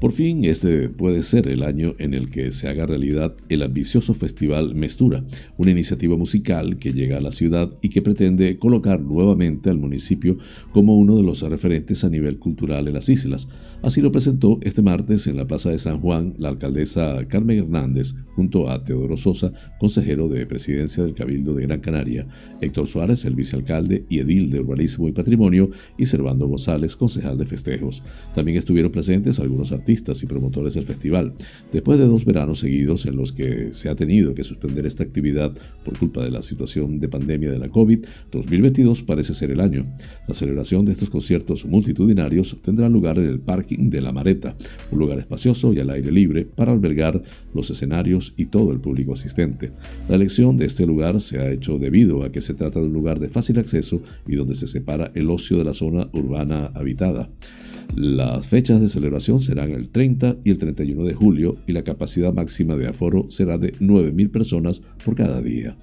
Por 0.02 0.10
fin, 0.10 0.44
este 0.44 0.88
puede 0.88 1.22
ser 1.22 1.46
el 1.46 1.62
año 1.62 1.94
en 2.00 2.12
el 2.12 2.28
que 2.28 2.50
se 2.50 2.66
haga 2.66 2.86
realidad 2.86 3.36
el 3.48 3.62
ambicioso 3.62 4.14
Festival 4.14 4.74
Mestura, 4.74 5.24
una 5.58 5.70
iniciativa 5.70 6.16
musical 6.16 6.76
que 6.80 6.92
llega 6.92 7.18
a 7.18 7.20
la 7.20 7.30
ciudad 7.30 7.70
y 7.82 7.88
que 7.88 8.02
pretende 8.02 8.58
colocar 8.58 9.00
nuevamente 9.00 9.70
al 9.70 9.78
municipio 9.78 10.38
como 10.72 10.98
uno 10.98 11.14
de 11.14 11.22
los 11.22 11.42
referentes 11.42 12.02
a 12.02 12.08
nivel 12.08 12.40
cultural 12.40 12.88
en 12.88 12.94
las 12.94 13.08
islas. 13.08 13.48
Así 13.80 14.00
lo 14.00 14.10
presentó 14.10 14.58
este 14.62 14.82
martes 14.82 15.28
en 15.28 15.36
la 15.36 15.46
Plaza 15.46 15.70
de 15.70 15.78
San 15.78 16.00
Juan 16.00 16.34
la 16.36 16.48
alcaldesa 16.48 17.24
Carmen 17.28 17.60
Hernández 17.60 18.14
junto 18.34 18.68
a 18.70 18.82
Teodoro 18.82 19.16
Sosa, 19.16 19.52
consejero 19.78 20.26
de 20.26 20.46
Presidencia 20.46 21.04
del 21.04 21.14
Cabildo 21.14 21.54
de 21.54 21.62
Gran 21.62 21.80
Canaria, 21.80 22.26
Héctor 22.60 22.88
Suárez, 22.88 23.24
el 23.24 23.36
vicealcalde 23.36 24.04
y 24.08 24.18
edil 24.18 24.50
de 24.50 24.58
Urbanismo 24.58 25.06
y 25.06 25.12
Patrimonio, 25.12 25.70
y 25.96 26.06
Servando 26.06 26.48
González, 26.48 26.96
concejal 26.96 27.38
de 27.38 27.46
Festejos. 27.46 28.02
También 28.34 28.58
estuvieron 28.58 28.90
presentes 28.90 29.38
algunos 29.38 29.70
artistas 29.70 29.91
artistas 29.92 30.22
y 30.22 30.26
promotores 30.26 30.74
del 30.74 30.84
festival. 30.84 31.34
Después 31.70 31.98
de 31.98 32.06
dos 32.06 32.24
veranos 32.24 32.60
seguidos 32.60 33.04
en 33.04 33.14
los 33.14 33.30
que 33.30 33.74
se 33.74 33.90
ha 33.90 33.94
tenido 33.94 34.34
que 34.34 34.42
suspender 34.42 34.86
esta 34.86 35.04
actividad 35.04 35.52
por 35.84 35.98
culpa 35.98 36.24
de 36.24 36.30
la 36.30 36.40
situación 36.40 36.96
de 36.96 37.08
pandemia 37.08 37.50
de 37.50 37.58
la 37.58 37.68
COVID, 37.68 38.06
2022 38.30 39.02
parece 39.02 39.34
ser 39.34 39.50
el 39.50 39.60
año. 39.60 39.84
La 40.26 40.32
celebración 40.32 40.86
de 40.86 40.92
estos 40.92 41.10
conciertos 41.10 41.66
multitudinarios 41.66 42.56
tendrá 42.62 42.88
lugar 42.88 43.18
en 43.18 43.26
el 43.26 43.40
parking 43.40 43.90
de 43.90 44.00
La 44.00 44.12
Mareta, 44.12 44.56
un 44.90 44.98
lugar 44.98 45.18
espacioso 45.18 45.74
y 45.74 45.80
al 45.80 45.90
aire 45.90 46.10
libre 46.10 46.46
para 46.46 46.72
albergar 46.72 47.20
los 47.52 47.68
escenarios 47.70 48.32
y 48.38 48.46
todo 48.46 48.72
el 48.72 48.80
público 48.80 49.12
asistente. 49.12 49.72
La 50.08 50.16
elección 50.16 50.56
de 50.56 50.64
este 50.64 50.86
lugar 50.86 51.20
se 51.20 51.38
ha 51.38 51.52
hecho 51.52 51.78
debido 51.78 52.24
a 52.24 52.32
que 52.32 52.40
se 52.40 52.54
trata 52.54 52.80
de 52.80 52.86
un 52.86 52.94
lugar 52.94 53.20
de 53.20 53.28
fácil 53.28 53.58
acceso 53.58 54.00
y 54.26 54.36
donde 54.36 54.54
se 54.54 54.66
separa 54.66 55.12
el 55.14 55.28
ocio 55.28 55.58
de 55.58 55.64
la 55.64 55.74
zona 55.74 56.08
urbana 56.14 56.70
habitada. 56.74 57.28
Las 57.94 58.46
fechas 58.46 58.80
de 58.80 58.88
celebración 58.88 59.38
serán 59.38 59.70
el 59.70 59.90
30 59.90 60.36
y 60.44 60.50
el 60.50 60.56
31 60.56 61.04
de 61.04 61.12
julio 61.12 61.58
y 61.66 61.72
la 61.72 61.84
capacidad 61.84 62.32
máxima 62.32 62.74
de 62.76 62.88
aforo 62.88 63.26
será 63.28 63.58
de 63.58 63.74
9.000 63.74 64.30
personas 64.30 64.82
por 65.04 65.14
cada 65.14 65.42
día. 65.42 65.76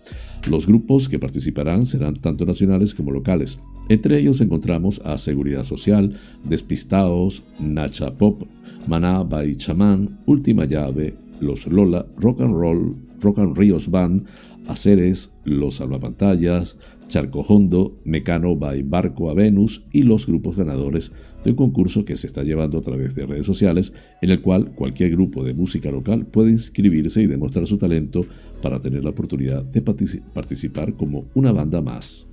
Los 0.49 0.65
grupos 0.65 1.07
que 1.07 1.19
participarán 1.19 1.85
serán 1.85 2.15
tanto 2.15 2.45
nacionales 2.45 2.95
como 2.95 3.11
locales. 3.11 3.59
Entre 3.89 4.17
ellos 4.17 4.41
encontramos 4.41 5.01
a 5.05 5.19
Seguridad 5.19 5.63
Social, 5.63 6.13
Despistados, 6.43 7.43
Nacha 7.59 8.17
Pop, 8.17 8.41
Maná 8.87 9.23
by 9.23 9.55
Chamán, 9.55 10.19
Última 10.25 10.65
Llave, 10.65 11.15
Los 11.39 11.67
Lola, 11.67 12.07
Rock 12.17 12.41
and 12.41 12.55
Roll, 12.55 12.95
Rock 13.21 13.37
and 13.37 13.55
Ríos 13.55 13.89
Band, 13.89 14.25
Aceres, 14.67 15.31
Los 15.43 15.75
Salvapantallas, 15.75 16.77
Charcojondo, 17.07 17.99
Mecano 18.05 18.55
by 18.55 18.83
Barco 18.83 19.29
a 19.29 19.33
Venus 19.33 19.83
y 19.91 20.03
los 20.03 20.27
grupos 20.27 20.55
ganadores 20.57 21.11
de 21.43 21.51
un 21.51 21.55
concurso 21.55 22.05
que 22.05 22.15
se 22.15 22.27
está 22.27 22.43
llevando 22.43 22.77
a 22.77 22.81
través 22.81 23.15
de 23.15 23.25
redes 23.25 23.45
sociales 23.45 23.93
en 24.21 24.29
el 24.29 24.41
cual 24.41 24.71
cualquier 24.75 25.11
grupo 25.11 25.43
de 25.43 25.53
música 25.53 25.91
local 25.91 26.25
puede 26.25 26.51
inscribirse 26.51 27.21
y 27.21 27.27
demostrar 27.27 27.67
su 27.67 27.77
talento 27.77 28.25
para 28.61 28.79
tener 28.79 29.03
la 29.03 29.11
oportunidad 29.11 29.63
de 29.63 29.81
participar 29.81 30.93
como 30.93 31.25
una 31.33 31.51
banda 31.51 31.81
más. 31.81 32.27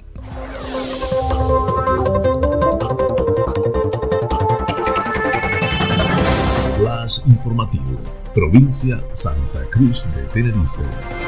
Informativo, 7.25 8.01
provincia 8.35 9.01
Santa 9.13 9.63
Cruz 9.71 10.05
de 10.17 10.23
Tenerife. 10.35 11.26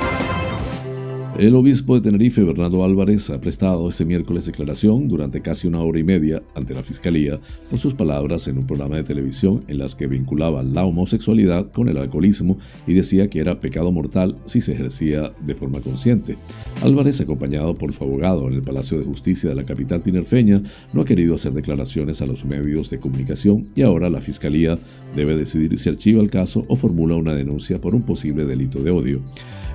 El 1.38 1.55
obispo 1.55 1.94
de 1.94 2.01
Tenerife, 2.01 2.42
Bernardo 2.42 2.83
Álvarez, 2.83 3.31
ha 3.31 3.40
prestado 3.40 3.88
este 3.88 4.05
miércoles 4.05 4.46
declaración 4.46 5.07
durante 5.07 5.40
casi 5.40 5.68
una 5.68 5.81
hora 5.81 6.01
y 6.01 6.03
media 6.03 6.42
ante 6.57 6.74
la 6.74 6.83
Fiscalía 6.83 7.38
por 7.70 7.79
sus 7.79 7.94
palabras 7.94 8.48
en 8.48 8.59
un 8.59 8.66
programa 8.66 8.96
de 8.96 9.05
televisión 9.05 9.62
en 9.68 9.79
las 9.79 9.94
que 9.94 10.09
vinculaba 10.09 10.64
la 10.64 10.85
homosexualidad 10.85 11.68
con 11.68 11.88
el 11.88 11.96
alcoholismo 11.96 12.59
y 12.88 12.94
decía 12.94 13.31
que 13.31 13.38
era 13.38 13.61
pecado 13.61 13.92
mortal 13.92 14.37
si 14.46 14.61
se 14.61 14.72
ejercía 14.72 15.33
de 15.40 15.55
forma 15.55 15.79
consciente. 15.81 16.37
Álvarez, 16.83 17.20
acompañado 17.20 17.79
por 17.79 17.92
su 17.92 18.03
abogado 18.03 18.48
en 18.48 18.55
el 18.55 18.62
Palacio 18.64 18.98
de 18.98 19.05
Justicia 19.05 19.48
de 19.48 19.55
la 19.55 19.64
capital 19.64 20.03
tinerfeña, 20.03 20.61
no 20.92 21.03
ha 21.03 21.05
querido 21.05 21.37
hacer 21.37 21.53
declaraciones 21.53 22.20
a 22.20 22.27
los 22.27 22.44
medios 22.46 22.90
de 22.90 22.98
comunicación 22.98 23.64
y 23.77 23.83
ahora 23.83 24.11
la 24.11 24.20
Fiscalía 24.20 24.77
debe 25.14 25.37
decidir 25.37 25.79
si 25.79 25.88
archiva 25.88 26.20
el 26.20 26.31
caso 26.31 26.64
o 26.66 26.74
formula 26.74 27.14
una 27.14 27.37
denuncia 27.37 27.81
por 27.81 27.94
un 27.94 28.03
posible 28.03 28.44
delito 28.44 28.83
de 28.83 28.90
odio. 28.90 29.22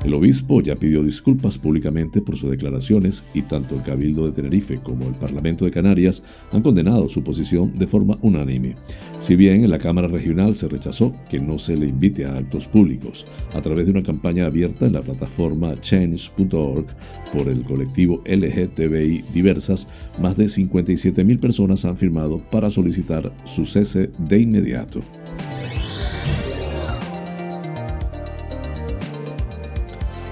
El 0.04 0.14
obispo 0.14 0.60
ya 0.60 0.76
pidió 0.76 1.02
disculpas 1.02 1.53
públicamente 1.58 2.22
por 2.22 2.38
sus 2.38 2.52
declaraciones 2.52 3.24
y 3.34 3.44
tanto 3.44 3.76
el 3.76 3.84
Cabildo 3.84 4.26
de 4.26 4.32
Tenerife 4.32 4.78
como 4.78 5.08
el 5.08 5.14
Parlamento 5.14 5.66
de 5.66 5.72
Canarias 5.72 6.24
han 6.52 6.62
condenado 6.62 7.10
su 7.10 7.24
posición 7.24 7.74
de 7.74 7.88
forma 7.88 8.18
unánime. 8.22 8.76
Si 9.20 9.36
bien 9.36 9.64
en 9.64 9.70
la 9.70 9.80
Cámara 9.80 10.08
Regional 10.08 10.56
se 10.56 10.68
rechazó 10.68 11.14
que 11.30 11.40
no 11.40 11.60
se 11.60 11.78
le 11.78 11.88
invite 11.88 12.26
a 12.26 12.38
actos 12.38 12.68
públicos, 12.68 13.26
a 13.54 13.62
través 13.62 13.86
de 13.86 13.92
una 13.92 14.04
campaña 14.04 14.46
abierta 14.46 14.86
en 14.86 14.94
la 14.94 15.02
plataforma 15.02 15.80
change.org 15.80 16.86
por 17.32 17.48
el 17.48 17.64
colectivo 17.64 18.22
LGTBI 18.26 19.26
Diversas, 19.34 19.88
más 20.22 20.38
de 20.38 20.46
57.000 20.46 21.40
personas 21.40 21.86
han 21.86 21.98
firmado 21.98 22.40
para 22.52 22.70
solicitar 22.70 23.32
su 23.46 23.66
cese 23.66 24.10
de 24.18 24.40
inmediato. 24.40 25.02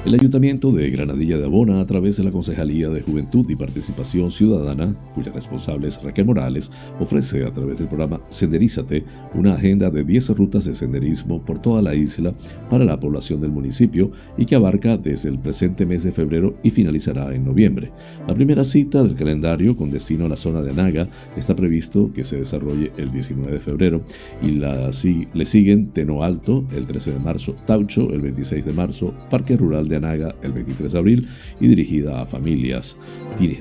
El 0.03 0.15
Ayuntamiento 0.15 0.71
de 0.71 0.89
Granadilla 0.89 1.37
de 1.37 1.45
Abona, 1.45 1.79
a 1.79 1.85
través 1.85 2.17
de 2.17 2.23
la 2.23 2.31
Concejalía 2.31 2.89
de 2.89 3.03
Juventud 3.03 3.47
y 3.47 3.55
Participación 3.55 4.31
Ciudadana, 4.31 4.95
cuya 5.13 5.31
responsable 5.31 5.87
es 5.87 6.01
Raquel 6.01 6.25
Morales, 6.25 6.71
ofrece 6.99 7.45
a 7.45 7.51
través 7.51 7.77
del 7.77 7.87
programa 7.87 8.19
Senderízate 8.29 9.05
una 9.35 9.53
agenda 9.53 9.91
de 9.91 10.03
10 10.03 10.29
rutas 10.29 10.65
de 10.65 10.73
senderismo 10.73 11.45
por 11.45 11.59
toda 11.59 11.83
la 11.83 11.93
isla 11.93 12.33
para 12.67 12.83
la 12.83 12.99
población 12.99 13.41
del 13.41 13.51
municipio 13.51 14.09
y 14.39 14.45
que 14.45 14.55
abarca 14.55 14.97
desde 14.97 15.29
el 15.29 15.37
presente 15.37 15.85
mes 15.85 16.03
de 16.03 16.11
febrero 16.11 16.57
y 16.63 16.71
finalizará 16.71 17.35
en 17.35 17.45
noviembre. 17.45 17.91
La 18.27 18.33
primera 18.33 18.63
cita 18.63 19.03
del 19.03 19.13
calendario 19.13 19.77
con 19.77 19.91
destino 19.91 20.25
a 20.25 20.29
la 20.29 20.35
zona 20.35 20.63
de 20.63 20.71
Anaga 20.71 21.07
está 21.37 21.55
previsto 21.55 22.11
que 22.11 22.23
se 22.23 22.37
desarrolle 22.37 22.91
el 22.97 23.11
19 23.11 23.51
de 23.51 23.59
febrero 23.59 24.01
y 24.41 24.49
la, 24.49 24.89
le 25.33 25.45
siguen 25.45 25.91
Teno 25.91 26.23
Alto 26.23 26.65
el 26.75 26.87
13 26.87 27.13
de 27.13 27.19
marzo, 27.19 27.55
Taucho 27.67 28.11
el 28.11 28.21
26 28.21 28.65
de 28.65 28.73
marzo, 28.73 29.13
Parque 29.29 29.55
Rural 29.55 29.90
de 29.91 29.97
Anaga 29.97 30.35
el 30.41 30.53
23 30.53 30.91
de 30.91 30.97
abril 30.97 31.27
y 31.59 31.67
dirigida 31.67 32.21
a 32.21 32.25
familias. 32.25 32.97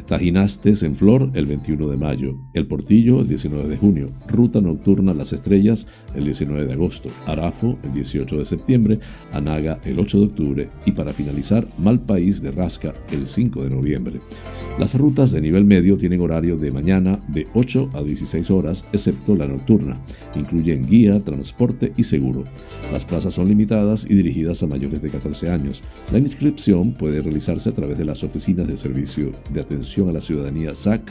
Tajinastes 0.07 0.83
en 0.83 0.95
Flor 0.95 1.31
el 1.35 1.47
21 1.47 1.88
de 1.88 1.97
mayo, 1.97 2.38
El 2.55 2.66
Portillo 2.66 3.21
el 3.21 3.29
19 3.29 3.69
de 3.69 3.77
junio, 3.77 4.11
Ruta 4.29 4.61
Nocturna 4.61 5.12
Las 5.14 5.33
Estrellas 5.33 5.87
el 6.14 6.25
19 6.25 6.66
de 6.66 6.73
agosto, 6.73 7.09
Arafo 7.27 7.79
el 7.83 7.93
18 7.93 8.38
de 8.38 8.45
septiembre, 8.45 9.01
Anaga 9.33 9.81
el 9.85 9.99
8 9.99 10.19
de 10.19 10.25
octubre 10.25 10.69
y 10.87 10.93
para 10.93 11.12
finalizar 11.12 11.66
Malpaís 11.79 12.43
de 12.43 12.51
Rasca 12.53 12.95
el 13.11 13.27
5 13.27 13.64
de 13.64 13.71
noviembre. 13.71 14.21
Las 14.79 14.95
rutas 14.95 15.33
de 15.33 15.40
nivel 15.40 15.64
medio 15.64 15.97
tienen 15.97 16.21
horario 16.21 16.57
de 16.57 16.71
mañana 16.71 17.21
de 17.29 17.47
8 17.55 17.90
a 17.95 18.03
16 18.03 18.51
horas, 18.51 18.85
excepto 18.93 19.35
la 19.35 19.47
nocturna. 19.47 19.99
Incluyen 20.35 20.87
guía, 20.87 21.19
transporte 21.21 21.93
y 21.97 22.05
seguro. 22.05 22.45
Las 22.93 23.05
plazas 23.05 23.35
son 23.35 23.49
limitadas 23.49 24.07
y 24.09 24.14
dirigidas 24.14 24.62
a 24.62 24.66
mayores 24.66 25.03
de 25.03 25.11
14 25.11 25.51
años. 25.51 25.83
La 26.12 26.19
inscripción 26.20 26.92
puede 26.92 27.20
realizarse 27.20 27.68
a 27.70 27.74
través 27.74 27.98
de 27.98 28.04
las 28.04 28.22
oficinas 28.24 28.68
de 28.68 28.76
servicio 28.76 29.30
de 29.52 29.61
atención 29.61 30.09
a 30.09 30.12
la 30.12 30.20
ciudadanía 30.20 30.74
SAC 30.74 31.02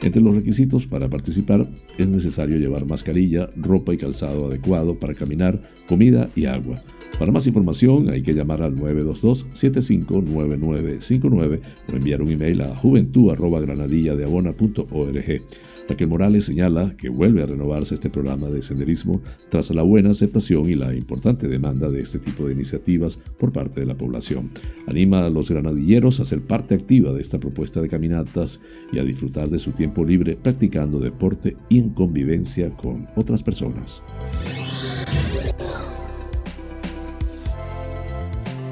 Entre 0.00 0.22
los 0.22 0.36
requisitos 0.36 0.86
para 0.86 1.08
participar 1.08 1.68
es 1.98 2.08
necesario 2.08 2.56
llevar 2.58 2.86
mascarilla, 2.86 3.50
ropa 3.56 3.92
y 3.92 3.96
calzado 3.96 4.46
adecuado 4.46 4.94
para 4.94 5.14
caminar, 5.14 5.60
comida 5.88 6.30
y 6.36 6.44
agua. 6.44 6.76
Para 7.18 7.32
más 7.32 7.48
información 7.48 8.08
hay 8.08 8.22
que 8.22 8.34
llamar 8.34 8.62
al 8.62 8.76
922-759959 8.76 11.60
o 11.92 11.96
enviar 11.96 12.22
un 12.22 12.30
email 12.30 12.60
a 12.60 12.76
juventud.granadilladeabona.org. 12.76 15.42
Raquel 15.88 16.08
Morales 16.08 16.44
señala 16.44 16.94
que 16.96 17.08
vuelve 17.08 17.42
a 17.42 17.46
renovarse 17.46 17.94
este 17.94 18.10
programa 18.10 18.48
de 18.50 18.60
senderismo 18.60 19.22
tras 19.48 19.70
la 19.70 19.82
buena 19.82 20.10
aceptación 20.10 20.68
y 20.68 20.74
la 20.74 20.94
importante 20.94 21.48
demanda 21.48 21.88
de 21.90 22.02
este 22.02 22.18
tipo 22.18 22.46
de 22.46 22.52
iniciativas 22.52 23.18
por 23.38 23.52
parte 23.52 23.80
de 23.80 23.86
la 23.86 23.96
población. 23.96 24.50
Anima 24.86 25.24
a 25.24 25.30
los 25.30 25.50
granadilleros 25.50 26.20
a 26.20 26.26
ser 26.26 26.42
parte 26.42 26.74
activa 26.74 27.12
de 27.12 27.22
esta 27.22 27.40
propuesta 27.40 27.80
de 27.80 27.88
caminatas 27.88 28.60
y 28.92 28.98
a 28.98 29.04
disfrutar 29.04 29.48
de 29.48 29.58
su 29.58 29.72
tiempo 29.72 30.04
libre 30.04 30.36
practicando 30.36 30.98
deporte 30.98 31.56
y 31.70 31.78
en 31.78 31.90
convivencia 31.90 32.70
con 32.76 33.08
otras 33.16 33.42
personas. 33.42 34.02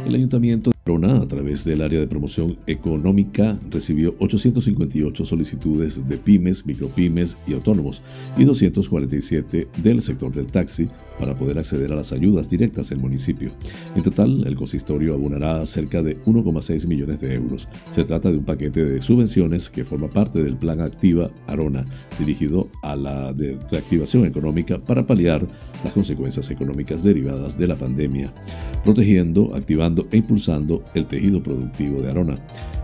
El 0.06 0.14
Ayuntamiento 0.14 0.75
de 0.86 0.92
Arona, 0.92 1.22
a 1.22 1.26
través 1.26 1.64
del 1.64 1.82
área 1.82 1.98
de 1.98 2.06
promoción 2.06 2.58
económica, 2.66 3.58
recibió 3.70 4.14
858 4.20 5.24
solicitudes 5.24 6.06
de 6.06 6.16
pymes, 6.16 6.64
micropymes 6.64 7.36
y 7.46 7.54
autónomos 7.54 8.02
y 8.36 8.44
247 8.44 9.68
del 9.82 10.00
sector 10.00 10.32
del 10.32 10.46
taxi 10.46 10.88
para 11.18 11.34
poder 11.34 11.58
acceder 11.58 11.92
a 11.92 11.96
las 11.96 12.12
ayudas 12.12 12.48
directas 12.48 12.90
del 12.90 12.98
municipio. 12.98 13.50
En 13.94 14.02
total, 14.02 14.46
el 14.46 14.54
consistorio 14.54 15.14
abonará 15.14 15.64
cerca 15.66 16.02
de 16.02 16.20
1,6 16.24 16.86
millones 16.86 17.20
de 17.20 17.34
euros. 17.34 17.68
Se 17.90 18.04
trata 18.04 18.30
de 18.30 18.38
un 18.38 18.44
paquete 18.44 18.84
de 18.84 19.00
subvenciones 19.00 19.70
que 19.70 19.84
forma 19.84 20.08
parte 20.08 20.42
del 20.42 20.56
Plan 20.56 20.80
Activa 20.80 21.30
Arona, 21.46 21.84
dirigido 22.18 22.68
a 22.82 22.96
la 22.96 23.32
reactivación 23.32 24.26
económica 24.26 24.78
para 24.78 25.06
paliar 25.06 25.46
las 25.82 25.92
consecuencias 25.92 26.50
económicas 26.50 27.02
derivadas 27.02 27.58
de 27.58 27.66
la 27.66 27.76
pandemia, 27.76 28.32
protegiendo, 28.84 29.54
activando 29.54 30.06
e 30.10 30.18
impulsando 30.18 30.75
el 30.94 31.06
tejido 31.06 31.42
productivo 31.42 32.02
de 32.02 32.10
Arona. 32.10 32.38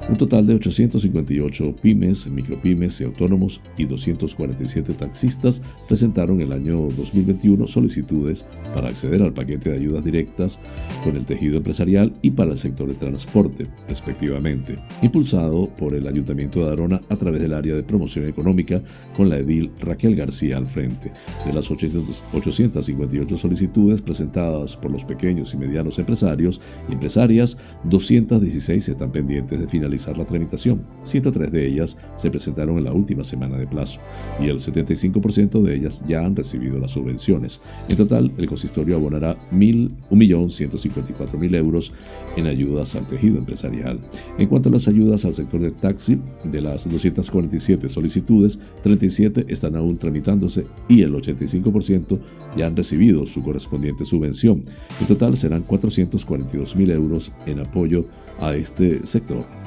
Un 0.08 0.16
total 0.16 0.44
de 0.48 0.54
858 0.54 1.76
pymes, 1.80 2.28
micropymes 2.28 3.00
y 3.00 3.04
autónomos 3.04 3.60
y 3.76 3.84
247 3.84 4.94
taxistas 4.94 5.62
presentaron 5.86 6.40
el 6.40 6.52
año 6.52 6.88
2021 6.96 7.68
solicitudes 7.68 8.44
para 8.74 8.88
acceder 8.88 9.22
al 9.22 9.32
paquete 9.32 9.70
de 9.70 9.76
ayudas 9.76 10.04
directas 10.04 10.58
con 11.04 11.16
el 11.16 11.24
tejido 11.24 11.58
empresarial 11.58 12.12
y 12.20 12.32
para 12.32 12.50
el 12.50 12.58
sector 12.58 12.88
de 12.88 12.94
transporte, 12.94 13.68
respectivamente, 13.88 14.76
impulsado 15.02 15.68
por 15.68 15.94
el 15.94 16.08
Ayuntamiento 16.08 16.66
de 16.66 16.72
Arona 16.72 17.00
a 17.08 17.16
través 17.16 17.40
del 17.40 17.54
área 17.54 17.76
de 17.76 17.84
promoción 17.84 18.28
económica 18.28 18.82
con 19.16 19.28
la 19.28 19.38
edil 19.38 19.70
Raquel 19.78 20.16
García 20.16 20.56
al 20.56 20.66
frente. 20.66 21.12
De 21.46 21.52
las 21.52 21.70
858 21.70 23.36
solicitudes 23.36 24.02
presentadas 24.02 24.76
por 24.76 24.90
los 24.90 25.04
pequeños 25.04 25.54
y 25.54 25.58
medianos 25.58 26.00
empresarios 26.00 26.60
y 26.88 26.92
empresarias, 26.92 27.56
216 27.85 28.88
están 28.88 29.12
pendientes 29.12 29.60
de 29.60 29.68
finalizar 29.68 29.91
la 29.92 30.24
tramitación. 30.24 30.82
103 31.02 31.52
de 31.52 31.66
ellas 31.66 31.98
se 32.16 32.30
presentaron 32.30 32.78
en 32.78 32.84
la 32.84 32.92
última 32.92 33.24
semana 33.24 33.58
de 33.58 33.66
plazo 33.66 34.00
y 34.40 34.48
el 34.48 34.58
75% 34.58 35.62
de 35.62 35.76
ellas 35.76 36.02
ya 36.06 36.24
han 36.24 36.34
recibido 36.34 36.78
las 36.78 36.92
subvenciones. 36.92 37.60
En 37.88 37.96
total, 37.96 38.32
el 38.38 38.46
consistorio 38.46 38.96
abonará 38.96 39.36
1.154.000 39.52 41.56
euros 41.56 41.92
en 42.36 42.46
ayudas 42.46 42.94
al 42.94 43.06
tejido 43.06 43.38
empresarial. 43.38 43.98
En 44.38 44.48
cuanto 44.48 44.68
a 44.68 44.72
las 44.72 44.88
ayudas 44.88 45.24
al 45.24 45.34
sector 45.34 45.60
de 45.60 45.70
taxi, 45.70 46.18
de 46.44 46.60
las 46.60 46.90
247 46.90 47.88
solicitudes, 47.88 48.58
37 48.82 49.46
están 49.48 49.76
aún 49.76 49.96
tramitándose 49.96 50.66
y 50.88 51.02
el 51.02 51.14
85% 51.14 52.18
ya 52.56 52.66
han 52.66 52.76
recibido 52.76 53.26
su 53.26 53.42
correspondiente 53.42 54.04
subvención. 54.04 54.62
En 55.00 55.06
total 55.06 55.36
serán 55.36 55.66
442.000 55.66 56.90
euros 56.90 57.32
en 57.46 57.60
apoyo 57.60 58.04
a 58.40 58.54
este 58.54 59.06
sector. 59.06 59.62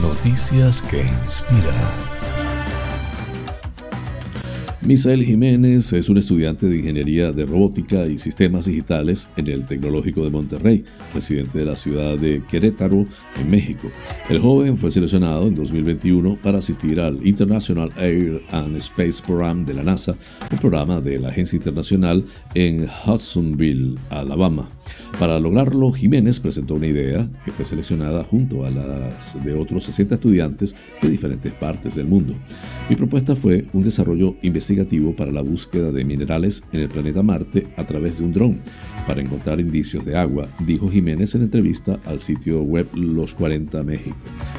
Noticias 0.00 0.80
que 0.82 1.02
inspiran. 1.02 2.17
Misael 4.88 5.22
Jiménez 5.22 5.92
es 5.92 6.08
un 6.08 6.16
estudiante 6.16 6.66
de 6.66 6.78
Ingeniería 6.78 7.30
de 7.30 7.44
Robótica 7.44 8.06
y 8.06 8.16
Sistemas 8.16 8.64
Digitales 8.64 9.28
en 9.36 9.48
el 9.48 9.66
Tecnológico 9.66 10.24
de 10.24 10.30
Monterrey, 10.30 10.82
residente 11.12 11.58
de 11.58 11.66
la 11.66 11.76
ciudad 11.76 12.16
de 12.16 12.42
Querétaro, 12.48 13.04
en 13.38 13.50
México. 13.50 13.90
El 14.30 14.38
joven 14.38 14.78
fue 14.78 14.90
seleccionado 14.90 15.46
en 15.46 15.54
2021 15.54 16.38
para 16.42 16.56
asistir 16.56 17.00
al 17.00 17.18
International 17.26 17.92
Air 17.98 18.40
and 18.50 18.76
Space 18.78 19.22
Program 19.22 19.62
de 19.62 19.74
la 19.74 19.82
NASA, 19.82 20.16
un 20.50 20.56
programa 20.56 21.02
de 21.02 21.20
la 21.20 21.28
agencia 21.28 21.58
internacional 21.58 22.24
en 22.54 22.88
Hudsonville, 23.06 23.98
Alabama. 24.08 24.70
Para 25.18 25.38
lograrlo, 25.38 25.92
Jiménez 25.92 26.40
presentó 26.40 26.74
una 26.74 26.86
idea 26.86 27.28
que 27.44 27.52
fue 27.52 27.66
seleccionada 27.66 28.24
junto 28.24 28.64
a 28.64 28.70
las 28.70 29.36
de 29.44 29.52
otros 29.52 29.84
60 29.84 30.14
estudiantes 30.14 30.76
de 31.02 31.10
diferentes 31.10 31.52
partes 31.52 31.96
del 31.96 32.06
mundo. 32.06 32.34
Mi 32.88 32.96
propuesta 32.96 33.36
fue 33.36 33.66
un 33.74 33.82
desarrollo 33.82 34.36
investigativo 34.40 34.77
para 35.16 35.32
la 35.32 35.42
búsqueda 35.42 35.90
de 35.90 36.04
minerales 36.04 36.62
en 36.72 36.80
el 36.80 36.88
planeta 36.88 37.22
Marte 37.22 37.66
a 37.76 37.84
través 37.84 38.18
de 38.18 38.24
un 38.24 38.32
dron 38.32 38.60
para 39.08 39.22
encontrar 39.22 39.58
indicios 39.58 40.04
de 40.04 40.18
agua, 40.18 40.46
dijo 40.66 40.90
Jiménez 40.90 41.34
en 41.34 41.42
entrevista 41.42 41.98
al 42.04 42.20
sitio 42.20 42.62
web 42.62 42.86
Los 42.94 43.34
40 43.34 43.82
México. 43.82 44.16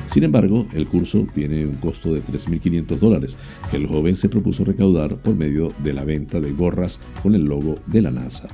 Sin 0.07 0.23
embargo, 0.23 0.67
el 0.73 0.87
curso 0.87 1.27
tiene 1.31 1.67
un 1.67 1.75
costo 1.75 2.11
de 2.11 2.23
3.500 2.23 2.97
dólares 2.97 3.37
que 3.69 3.77
el 3.77 3.85
joven 3.85 4.15
se 4.15 4.27
propuso 4.27 4.65
recaudar 4.65 5.17
por 5.17 5.35
medio 5.35 5.71
de 5.83 5.93
la 5.93 6.03
venta 6.03 6.41
de 6.41 6.51
gorras 6.51 6.99
con 7.21 7.35
el 7.35 7.43
logo 7.43 7.75
de 7.85 8.01
la 8.01 8.09
NASA. 8.09 8.47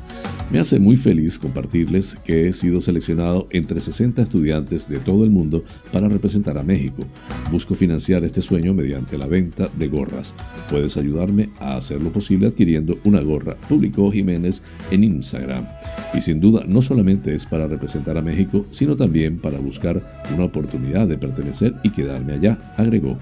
Me 0.51 0.59
hace 0.59 0.79
muy 0.79 0.97
feliz 0.97 1.39
compartirles 1.39 2.15
que 2.25 2.47
he 2.47 2.53
sido 2.53 2.81
seleccionado 2.81 3.47
entre 3.51 3.79
60 3.79 4.21
estudiantes 4.21 4.89
de 4.89 4.99
todo 4.99 5.23
el 5.23 5.31
mundo 5.31 5.63
para 5.93 6.09
representar 6.09 6.57
a 6.57 6.63
México. 6.63 7.03
Busco 7.51 7.73
financiar 7.73 8.25
este 8.25 8.41
sueño 8.41 8.73
mediante 8.73 9.17
la 9.17 9.27
venta 9.27 9.69
de 9.77 9.87
gorras. 9.87 10.35
Puedes 10.69 10.97
ayudarme 10.97 11.51
a 11.59 11.77
hacerlo 11.77 12.11
posible 12.11 12.47
adquiriendo 12.47 12.99
una 13.05 13.21
gorra, 13.21 13.55
publicó 13.69 14.11
Jiménez 14.11 14.61
en 14.91 15.05
Instagram. 15.05 15.65
Y 16.13 16.21
sin 16.21 16.39
duda 16.39 16.63
no 16.67 16.81
solamente 16.81 17.33
es 17.33 17.45
para 17.45 17.67
representar 17.67 18.17
a 18.17 18.21
México, 18.21 18.65
sino 18.69 18.95
también 18.95 19.39
para 19.39 19.59
buscar 19.59 20.01
una 20.33 20.45
oportunidad 20.45 21.07
de 21.07 21.17
pertenecer 21.17 21.75
y 21.83 21.89
quedarme 21.89 22.33
allá, 22.33 22.57
agregó. 22.77 23.17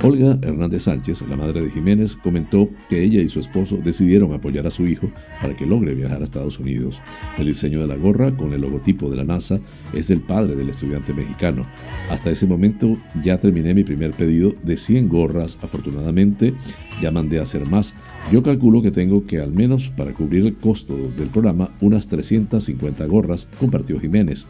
Olga 0.00 0.38
Hernández 0.42 0.84
Sánchez, 0.84 1.24
la 1.28 1.34
madre 1.34 1.60
de 1.60 1.70
Jiménez, 1.70 2.14
comentó 2.14 2.68
que 2.88 3.02
ella 3.02 3.20
y 3.20 3.26
su 3.26 3.40
esposo 3.40 3.78
decidieron 3.82 4.32
apoyar 4.32 4.64
a 4.64 4.70
su 4.70 4.86
hijo 4.86 5.10
para 5.42 5.56
que 5.56 5.66
logre 5.66 5.92
viajar 5.94 6.20
a 6.20 6.24
Estados 6.24 6.60
Unidos. 6.60 7.02
El 7.36 7.46
diseño 7.46 7.80
de 7.80 7.88
la 7.88 7.96
gorra 7.96 8.36
con 8.36 8.52
el 8.52 8.60
logotipo 8.60 9.10
de 9.10 9.16
la 9.16 9.24
NASA 9.24 9.58
es 9.92 10.06
del 10.06 10.20
padre 10.20 10.54
del 10.54 10.70
estudiante 10.70 11.12
mexicano. 11.12 11.62
Hasta 12.10 12.30
ese 12.30 12.46
momento 12.46 12.96
ya 13.24 13.38
terminé 13.38 13.74
mi 13.74 13.82
primer 13.82 14.12
pedido 14.12 14.54
de 14.62 14.76
100 14.76 15.08
gorras. 15.08 15.58
Afortunadamente 15.62 16.54
ya 17.02 17.10
mandé 17.10 17.40
a 17.40 17.42
hacer 17.42 17.66
más. 17.66 17.96
Yo 18.30 18.42
calculo 18.42 18.82
que 18.82 18.92
tengo 18.92 19.26
que 19.26 19.40
al 19.40 19.52
menos 19.52 19.88
para 19.88 20.12
cubrir 20.12 20.46
el 20.46 20.56
costo 20.56 20.96
del 20.96 21.28
programa 21.28 21.70
unas 21.80 22.06
350 22.06 23.04
gorras, 23.06 23.48
compartió 23.58 23.98
Jiménez. 23.98 24.46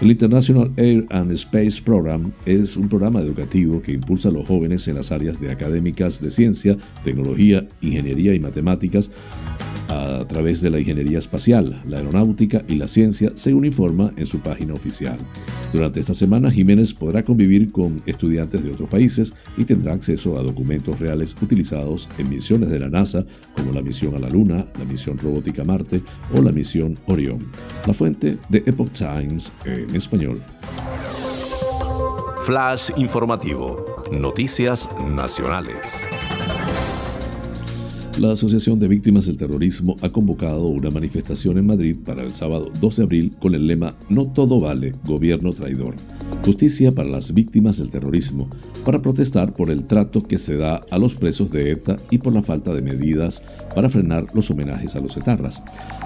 El 0.00 0.10
International 0.10 0.70
Air 0.76 1.06
and 1.10 1.32
Space 1.32 1.82
Program 1.82 2.32
es 2.46 2.76
un 2.76 2.88
programa 2.88 3.20
educativo 3.20 3.82
que 3.82 3.92
impulsa 3.92 4.28
a 4.28 4.32
los 4.32 4.46
jóvenes 4.46 4.86
en 4.88 4.91
las 4.92 5.12
áreas 5.12 5.40
de 5.40 5.50
académicas 5.50 6.20
de 6.20 6.30
ciencia, 6.30 6.76
tecnología, 7.04 7.66
ingeniería 7.80 8.34
y 8.34 8.40
matemáticas 8.40 9.10
a 9.88 10.24
través 10.26 10.60
de 10.60 10.70
la 10.70 10.78
ingeniería 10.78 11.18
espacial, 11.18 11.82
la 11.86 11.98
aeronáutica 11.98 12.62
y 12.68 12.76
la 12.76 12.88
ciencia, 12.88 13.32
según 13.34 13.64
informa 13.64 14.12
en 14.16 14.26
su 14.26 14.40
página 14.40 14.74
oficial. 14.74 15.18
Durante 15.72 16.00
esta 16.00 16.14
semana, 16.14 16.50
Jiménez 16.50 16.94
podrá 16.94 17.22
convivir 17.22 17.70
con 17.72 18.00
estudiantes 18.06 18.64
de 18.64 18.70
otros 18.70 18.88
países 18.88 19.34
y 19.56 19.64
tendrá 19.64 19.92
acceso 19.92 20.38
a 20.38 20.42
documentos 20.42 20.98
reales 20.98 21.36
utilizados 21.42 22.08
en 22.18 22.28
misiones 22.30 22.70
de 22.70 22.80
la 22.80 22.88
NASA, 22.88 23.24
como 23.54 23.72
la 23.72 23.82
misión 23.82 24.14
a 24.14 24.18
la 24.18 24.30
Luna, 24.30 24.66
la 24.78 24.84
misión 24.84 25.18
robótica 25.18 25.64
Marte 25.64 26.02
o 26.34 26.40
la 26.40 26.52
misión 26.52 26.98
Orión. 27.06 27.38
La 27.86 27.92
fuente 27.92 28.38
de 28.48 28.58
Epoch 28.58 28.92
Times 28.92 29.52
en 29.64 29.94
español. 29.94 30.40
Flash 32.44 32.90
informativo. 32.96 33.91
Noticias 34.20 34.90
nacionales. 35.10 36.06
La 38.18 38.32
Asociación 38.32 38.78
de 38.78 38.86
Víctimas 38.86 39.24
del 39.24 39.38
Terrorismo 39.38 39.96
ha 40.02 40.10
convocado 40.10 40.66
una 40.66 40.90
manifestación 40.90 41.56
en 41.56 41.66
Madrid 41.66 41.96
para 42.04 42.22
el 42.22 42.34
sábado 42.34 42.70
2 42.78 42.96
de 42.96 43.02
abril 43.02 43.34
con 43.40 43.54
el 43.54 43.66
lema 43.66 43.94
No 44.10 44.26
todo 44.26 44.60
vale, 44.60 44.94
gobierno 45.06 45.54
traidor. 45.54 45.94
Justicia 46.44 46.90
para 46.90 47.08
las 47.08 47.34
víctimas 47.34 47.78
del 47.78 47.90
terrorismo, 47.90 48.48
para 48.84 49.00
protestar 49.00 49.54
por 49.54 49.70
el 49.70 49.84
trato 49.84 50.24
que 50.24 50.38
se 50.38 50.56
da 50.56 50.80
a 50.90 50.98
los 50.98 51.14
presos 51.14 51.52
de 51.52 51.70
ETA 51.70 51.98
y 52.10 52.18
por 52.18 52.32
la 52.32 52.42
falta 52.42 52.74
de 52.74 52.82
medidas 52.82 53.44
para 53.76 53.88
frenar 53.88 54.26
los 54.34 54.50
homenajes 54.50 54.96
a 54.96 55.00
los 55.00 55.16
etarras. 55.16 55.62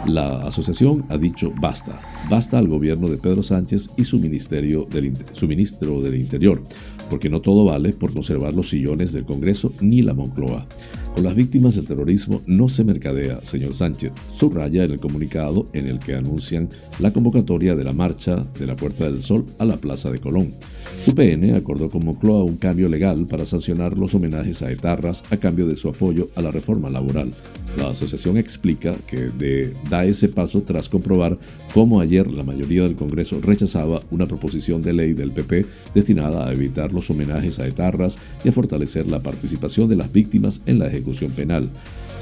La 0.06 0.42
asociación 0.42 1.06
ha 1.08 1.16
dicho 1.16 1.54
basta, 1.58 1.98
basta 2.28 2.58
al 2.58 2.68
gobierno 2.68 3.08
de 3.08 3.16
Pedro 3.16 3.42
Sánchez 3.42 3.88
y 3.96 4.04
su, 4.04 4.18
ministerio 4.18 4.86
del, 4.90 5.14
su 5.32 5.48
ministro 5.48 6.02
del 6.02 6.16
Interior, 6.16 6.62
porque 7.08 7.30
no 7.30 7.40
todo 7.40 7.64
vale 7.64 7.94
por 7.94 8.12
conservar 8.12 8.52
los 8.52 8.68
sillones 8.68 9.14
del 9.14 9.24
Congreso 9.24 9.72
ni 9.80 10.02
la 10.02 10.12
Moncloa. 10.12 10.66
Con 11.14 11.24
las 11.24 11.34
víctimas 11.34 11.76
del 11.76 11.86
terrorismo 11.86 12.42
no 12.46 12.68
se 12.68 12.84
mercadea, 12.84 13.40
señor 13.42 13.72
Sánchez, 13.72 14.12
subraya 14.36 14.84
en 14.84 14.92
el 14.92 15.00
comunicado 15.00 15.66
en 15.72 15.86
el 15.86 15.98
que 15.98 16.14
anuncian 16.14 16.68
la 16.98 17.10
convocatoria 17.10 17.74
de 17.74 17.84
la 17.84 17.94
marcha 17.94 18.44
de 18.58 18.66
la 18.66 18.76
Puerta 18.76 19.10
del 19.10 19.22
Sol 19.22 19.46
a 19.58 19.64
la 19.64 19.80
Plaza 19.80 20.10
de 20.10 20.18
Colón. 20.26 20.52
UPN 21.06 21.54
acordó 21.54 21.88
con 21.88 22.04
Moncloa 22.04 22.44
un 22.44 22.56
cambio 22.56 22.88
legal 22.88 23.26
para 23.26 23.46
sancionar 23.46 23.96
los 23.96 24.14
homenajes 24.14 24.62
a 24.62 24.70
etarras 24.70 25.24
a 25.30 25.36
cambio 25.36 25.66
de 25.66 25.76
su 25.76 25.88
apoyo 25.88 26.28
a 26.34 26.42
la 26.42 26.50
reforma 26.50 26.90
laboral. 26.90 27.30
La 27.76 27.90
asociación 27.90 28.36
explica 28.36 28.96
que 29.06 29.30
da 29.90 30.04
ese 30.04 30.28
paso 30.28 30.62
tras 30.62 30.88
comprobar 30.88 31.38
cómo 31.74 32.00
ayer 32.00 32.26
la 32.26 32.42
mayoría 32.42 32.82
del 32.82 32.96
Congreso 32.96 33.40
rechazaba 33.40 34.02
una 34.10 34.26
proposición 34.26 34.82
de 34.82 34.92
ley 34.92 35.12
del 35.12 35.30
PP 35.30 35.66
destinada 35.94 36.48
a 36.48 36.52
evitar 36.52 36.92
los 36.92 37.10
homenajes 37.10 37.58
a 37.58 37.66
etarras 37.66 38.18
y 38.44 38.48
a 38.48 38.52
fortalecer 38.52 39.06
la 39.06 39.20
participación 39.20 39.88
de 39.88 39.96
las 39.96 40.12
víctimas 40.12 40.62
en 40.66 40.78
la 40.78 40.86
ejecución 40.86 41.30
penal. 41.32 41.70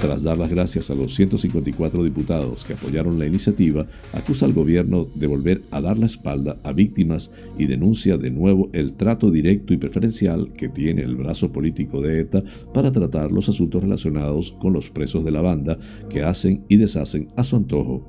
Tras 0.01 0.23
dar 0.23 0.37
las 0.37 0.51
gracias 0.51 0.89
a 0.89 0.95
los 0.95 1.15
154 1.15 2.03
diputados 2.03 2.65
que 2.65 2.73
apoyaron 2.73 3.17
la 3.17 3.25
iniciativa, 3.25 3.87
acusa 4.13 4.45
al 4.45 4.53
gobierno 4.53 5.07
de 5.15 5.27
volver 5.27 5.61
a 5.71 5.79
dar 5.79 5.97
la 5.97 6.05
espalda 6.05 6.57
a 6.63 6.73
víctimas 6.73 7.31
y 7.57 7.67
denuncia 7.67 8.17
de 8.17 8.29
nuevo 8.29 8.54
el 8.73 8.93
trato 8.93 9.31
directo 9.31 9.73
y 9.73 9.77
preferencial 9.77 10.53
que 10.53 10.69
tiene 10.69 11.01
el 11.01 11.15
brazo 11.15 11.51
político 11.51 12.01
de 12.01 12.21
ETA 12.21 12.43
para 12.73 12.91
tratar 12.91 13.31
los 13.31 13.49
asuntos 13.49 13.83
relacionados 13.83 14.51
con 14.59 14.73
los 14.73 14.89
presos 14.89 15.23
de 15.23 15.31
la 15.31 15.41
banda 15.41 15.77
que 16.09 16.23
hacen 16.23 16.65
y 16.67 16.77
deshacen 16.77 17.27
a 17.35 17.43
su 17.43 17.55
antojo. 17.55 18.05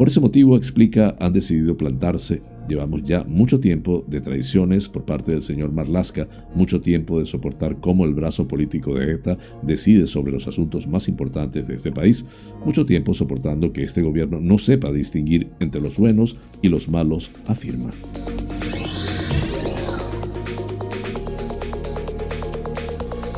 Por 0.00 0.08
ese 0.08 0.20
motivo, 0.20 0.56
explica, 0.56 1.14
han 1.20 1.34
decidido 1.34 1.76
plantarse. 1.76 2.40
Llevamos 2.70 3.02
ya 3.02 3.22
mucho 3.24 3.60
tiempo 3.60 4.02
de 4.08 4.20
traiciones 4.20 4.88
por 4.88 5.04
parte 5.04 5.32
del 5.32 5.42
señor 5.42 5.72
Marlaska, 5.72 6.26
mucho 6.54 6.80
tiempo 6.80 7.18
de 7.18 7.26
soportar 7.26 7.80
cómo 7.80 8.06
el 8.06 8.14
brazo 8.14 8.48
político 8.48 8.94
de 8.94 9.12
ETA 9.12 9.36
decide 9.62 10.06
sobre 10.06 10.32
los 10.32 10.48
asuntos 10.48 10.86
más 10.86 11.06
importantes 11.06 11.68
de 11.68 11.74
este 11.74 11.92
país, 11.92 12.24
mucho 12.64 12.86
tiempo 12.86 13.12
soportando 13.12 13.74
que 13.74 13.82
este 13.82 14.00
gobierno 14.00 14.40
no 14.40 14.56
sepa 14.56 14.90
distinguir 14.90 15.50
entre 15.60 15.82
los 15.82 15.98
buenos 15.98 16.34
y 16.62 16.70
los 16.70 16.88
malos, 16.88 17.30
afirma. 17.46 17.90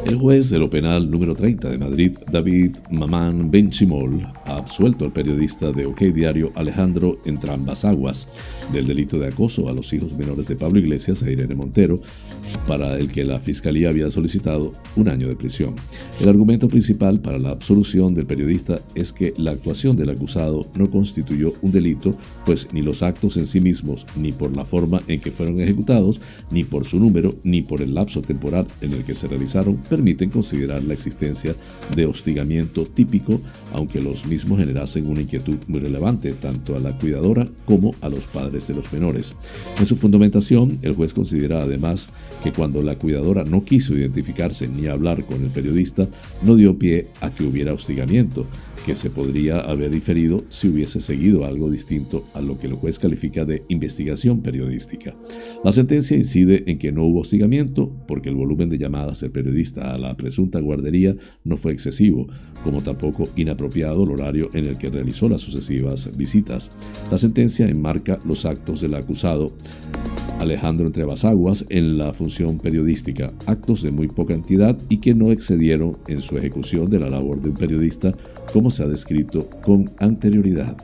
El 0.05 0.17
juez 0.17 0.51
de 0.51 0.59
lo 0.59 0.69
penal 0.69 1.09
número 1.09 1.33
30 1.33 1.71
de 1.71 1.79
Madrid, 1.79 2.17
David 2.31 2.77
Mamán 2.91 3.51
Benchimol, 3.51 4.21
ha 4.47 4.57
absuelto 4.57 5.05
al 5.05 5.13
periodista 5.13 5.71
de 5.71 5.87
OK 5.87 6.01
Diario 6.01 6.51
Alejandro 6.57 7.19
Entrambas 7.25 7.87
del 8.73 8.87
delito 8.87 9.19
de 9.19 9.29
acoso 9.29 9.69
a 9.69 9.73
los 9.73 9.93
hijos 9.93 10.13
menores 10.15 10.47
de 10.49 10.57
Pablo 10.57 10.81
Iglesias 10.81 11.23
e 11.23 11.33
Irene 11.33 11.55
Montero, 11.55 12.01
para 12.67 12.99
el 12.99 13.09
que 13.09 13.25
la 13.25 13.41
Fiscalía 13.41 13.89
había 13.89 14.11
solicitado 14.11 14.73
un 14.97 15.09
año 15.09 15.29
de 15.29 15.37
prisión. 15.37 15.75
El 16.21 16.29
argumento 16.29 16.69
principal 16.69 17.21
para 17.21 17.39
la 17.39 17.51
absolución 17.51 18.15
del 18.15 18.27
periodista 18.27 18.81
es 18.95 19.13
que 19.13 19.35
la 19.37 19.53
actuación 19.53 19.97
del 19.97 20.11
acusado 20.11 20.67
no 20.75 20.91
constituyó 20.91 21.53
un 21.63 21.73
delito, 21.73 22.17
pues 22.45 22.69
ni 22.73 22.83
los 22.83 23.03
actos 23.03 23.37
en 23.37 23.47
sí 23.47 23.61
mismos, 23.61 24.07
ni 24.17 24.33
por 24.33 24.55
la 24.57 24.65
forma 24.65 25.03
en 25.09 25.21
que 25.21 25.33
fueron 25.33 25.61
ejecutados, 25.61 26.21
ni 26.51 26.65
por 26.65 26.85
su 26.85 26.99
número, 26.99 27.37
ni 27.45 27.63
por 27.63 27.83
el 27.83 27.95
lapso 27.95 28.23
temporal 28.23 28.67
en 28.81 28.93
el 28.93 29.05
que 29.05 29.15
se 29.15 29.29
realizaron, 29.29 29.77
permiten 29.89 30.31
considerar 30.31 30.83
la 30.85 30.95
existencia 30.95 31.55
de 31.95 32.07
hostigamiento 32.07 32.87
típico, 32.87 33.41
aunque 33.73 34.01
los 34.01 34.27
mismos 34.27 34.59
generasen 34.59 35.07
una 35.09 35.23
inquietud 35.23 35.59
muy 35.67 35.81
relevante 35.81 36.33
tanto 36.33 36.77
a 36.77 36.79
la 36.79 36.97
cuidadora 36.99 37.49
como 37.65 37.95
a 38.01 38.09
los 38.09 38.27
padres 38.27 38.67
de 38.69 38.75
los 38.75 38.93
menores. 38.93 39.35
En 39.79 39.87
su 39.87 39.97
fundamentación, 39.97 40.73
el 40.83 40.95
juez 40.95 41.15
considera 41.15 41.63
además 41.63 42.11
que 42.43 42.53
cuando 42.53 42.83
la 42.83 42.97
cuidadora 42.97 43.45
no 43.45 43.65
quiso 43.65 43.97
identificarse 43.97 44.69
ni 44.69 44.87
hablar 44.87 45.25
con 45.25 45.43
el 45.43 45.51
periodista, 45.51 46.09
no 46.43 46.57
dio 46.57 46.79
pie 46.79 47.07
a 47.21 47.31
que 47.31 47.45
hubiera 47.45 47.73
hostigamiento, 47.73 48.47
que 48.85 48.97
se 48.97 49.11
podría 49.11 49.61
haber 49.61 49.91
diferido 49.91 50.45
si 50.49 50.69
hubiese 50.69 51.01
seguido 51.01 51.45
algo 51.45 51.71
distinto 51.71 52.25
a 52.35 52.41
lo 52.41 52.59
que 52.59 52.67
el 52.67 52.75
juez 52.75 52.99
califica 52.99 53.45
de 53.45 53.63
investigación 53.69 54.43
periodística. 54.43 55.15
La 55.63 55.71
sentencia 55.73 56.17
incide 56.17 56.65
en 56.67 56.79
que 56.79 56.91
no 56.91 57.05
hubo 57.05 57.21
hostigamiento 57.21 57.93
porque 58.09 58.29
el 58.29 58.35
volumen 58.35 58.69
de 58.69 58.79
llamadas 58.79 59.21
del 59.21 59.31
periodista 59.31 59.95
a 59.95 59.99
la 59.99 60.17
presunta 60.17 60.61
guardería 60.61 61.15
no 61.45 61.57
fue 61.57 61.73
excesivo, 61.73 62.27
como 62.65 62.83
tampoco 62.83 63.29
inapropiado 63.37 64.05
el 64.05 64.11
horario 64.11 64.51
en 64.53 64.65
el 64.65 64.79
que 64.79 64.91
realizó 64.91 65.29
las 65.29 65.43
sucesivas 65.43 66.17
visitas. 66.17 66.73
La 67.11 67.19
sentencia 67.19 67.69
enmarca 67.69 68.19
los 68.25 68.45
actos 68.45 68.81
del 68.81 68.95
acusado 68.95 69.53
Alejandro 70.41 70.87
Entrebasaguas 70.87 71.65
en 71.69 71.99
la 71.99 72.13
función 72.23 72.59
periodística, 72.59 73.33
actos 73.47 73.83
de 73.83 73.91
muy 73.91 74.07
poca 74.07 74.33
entidad 74.33 74.79
y 74.89 74.99
que 74.99 75.13
no 75.13 75.33
excedieron 75.33 75.99
en 76.07 76.23
su 76.23 76.39
ejecución 76.39 76.89
de 76.89 77.01
la 77.01 77.11
labor 77.11 77.41
de 77.41 77.49
un 77.49 77.57
periodista 77.57 78.13
como 78.53 78.71
se 78.71 78.85
ha 78.85 78.87
descrito 78.87 79.51
con 79.65 79.91
anterioridad. 79.99 80.77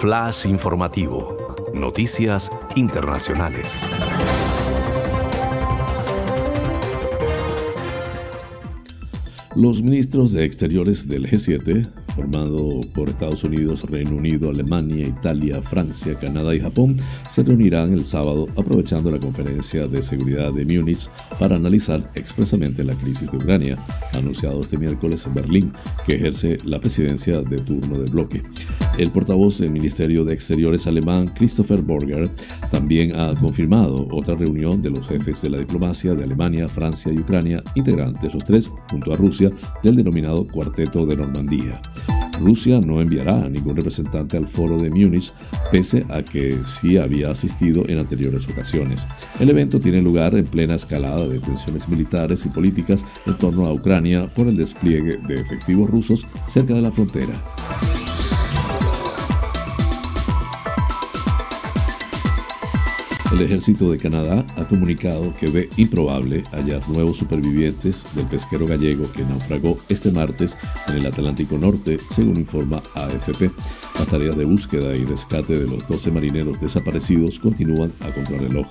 Flash 0.00 0.46
informativo. 0.46 1.36
Noticias 1.72 2.50
internacionales. 2.74 3.88
Los 9.54 9.82
ministros 9.82 10.32
de 10.32 10.44
Exteriores 10.44 11.06
del 11.06 11.28
G7 11.28 11.86
formado 12.14 12.80
por 12.94 13.08
Estados 13.08 13.44
Unidos, 13.44 13.84
Reino 13.84 14.16
Unido, 14.16 14.50
Alemania, 14.50 15.06
Italia, 15.06 15.62
Francia, 15.62 16.18
Canadá 16.18 16.54
y 16.54 16.60
Japón, 16.60 16.94
se 17.28 17.42
reunirán 17.42 17.92
el 17.92 18.04
sábado 18.04 18.48
aprovechando 18.56 19.10
la 19.10 19.18
conferencia 19.18 19.86
de 19.86 20.02
seguridad 20.02 20.52
de 20.52 20.64
Múnich 20.64 21.08
para 21.38 21.56
analizar 21.56 22.10
expresamente 22.14 22.84
la 22.84 22.94
crisis 22.94 23.30
de 23.30 23.38
Ucrania, 23.38 23.78
anunciado 24.16 24.60
este 24.60 24.78
miércoles 24.78 25.26
en 25.26 25.34
Berlín, 25.34 25.72
que 26.06 26.16
ejerce 26.16 26.58
la 26.64 26.80
presidencia 26.80 27.40
de 27.42 27.56
turno 27.56 27.98
del 27.98 28.10
bloque. 28.10 28.42
El 28.98 29.10
portavoz 29.10 29.58
del 29.58 29.70
Ministerio 29.70 30.24
de 30.24 30.34
Exteriores 30.34 30.86
alemán, 30.86 31.32
Christopher 31.34 31.80
Borger, 31.80 32.30
también 32.70 33.18
ha 33.18 33.34
confirmado 33.38 34.06
otra 34.10 34.34
reunión 34.34 34.82
de 34.82 34.90
los 34.90 35.06
jefes 35.08 35.42
de 35.42 35.50
la 35.50 35.58
diplomacia 35.58 36.14
de 36.14 36.24
Alemania, 36.24 36.68
Francia 36.68 37.12
y 37.12 37.18
Ucrania, 37.18 37.62
integrantes 37.74 38.34
los 38.34 38.44
tres, 38.44 38.70
junto 38.90 39.12
a 39.12 39.16
Rusia, 39.16 39.41
del 39.82 39.96
denominado 39.96 40.46
Cuarteto 40.46 41.06
de 41.06 41.16
Normandía. 41.16 41.80
Rusia 42.40 42.80
no 42.80 43.00
enviará 43.00 43.42
a 43.42 43.48
ningún 43.48 43.76
representante 43.76 44.36
al 44.36 44.48
foro 44.48 44.76
de 44.76 44.90
Múnich, 44.90 45.32
pese 45.70 46.04
a 46.08 46.22
que 46.22 46.58
sí 46.64 46.96
había 46.96 47.30
asistido 47.30 47.84
en 47.88 47.98
anteriores 47.98 48.48
ocasiones. 48.48 49.06
El 49.38 49.50
evento 49.50 49.80
tiene 49.80 50.02
lugar 50.02 50.34
en 50.34 50.46
plena 50.46 50.74
escalada 50.74 51.26
de 51.28 51.38
tensiones 51.38 51.88
militares 51.88 52.44
y 52.44 52.48
políticas 52.48 53.04
en 53.26 53.36
torno 53.38 53.64
a 53.64 53.72
Ucrania 53.72 54.28
por 54.34 54.48
el 54.48 54.56
despliegue 54.56 55.18
de 55.26 55.40
efectivos 55.40 55.90
rusos 55.90 56.26
cerca 56.46 56.74
de 56.74 56.82
la 56.82 56.92
frontera. 56.92 57.34
El 63.32 63.40
ejército 63.40 63.90
de 63.90 63.96
Canadá 63.96 64.44
ha 64.56 64.68
comunicado 64.68 65.34
que 65.34 65.48
ve 65.48 65.70
improbable 65.78 66.42
hallar 66.52 66.86
nuevos 66.90 67.16
supervivientes 67.16 68.06
del 68.14 68.26
pesquero 68.26 68.66
gallego 68.66 69.10
que 69.10 69.24
naufragó 69.24 69.78
este 69.88 70.12
martes 70.12 70.58
en 70.88 70.96
el 70.96 71.06
Atlántico 71.06 71.56
Norte, 71.56 71.96
según 72.10 72.36
informa 72.36 72.82
AFP. 72.94 73.50
Las 74.02 74.10
tareas 74.10 74.36
de 74.36 74.44
búsqueda 74.44 74.96
y 74.96 75.04
rescate 75.04 75.56
de 75.56 75.68
los 75.68 75.86
12 75.86 76.10
marineros 76.10 76.58
desaparecidos 76.58 77.38
continúan 77.38 77.92
a 78.00 78.10
contrarreloj. 78.12 78.66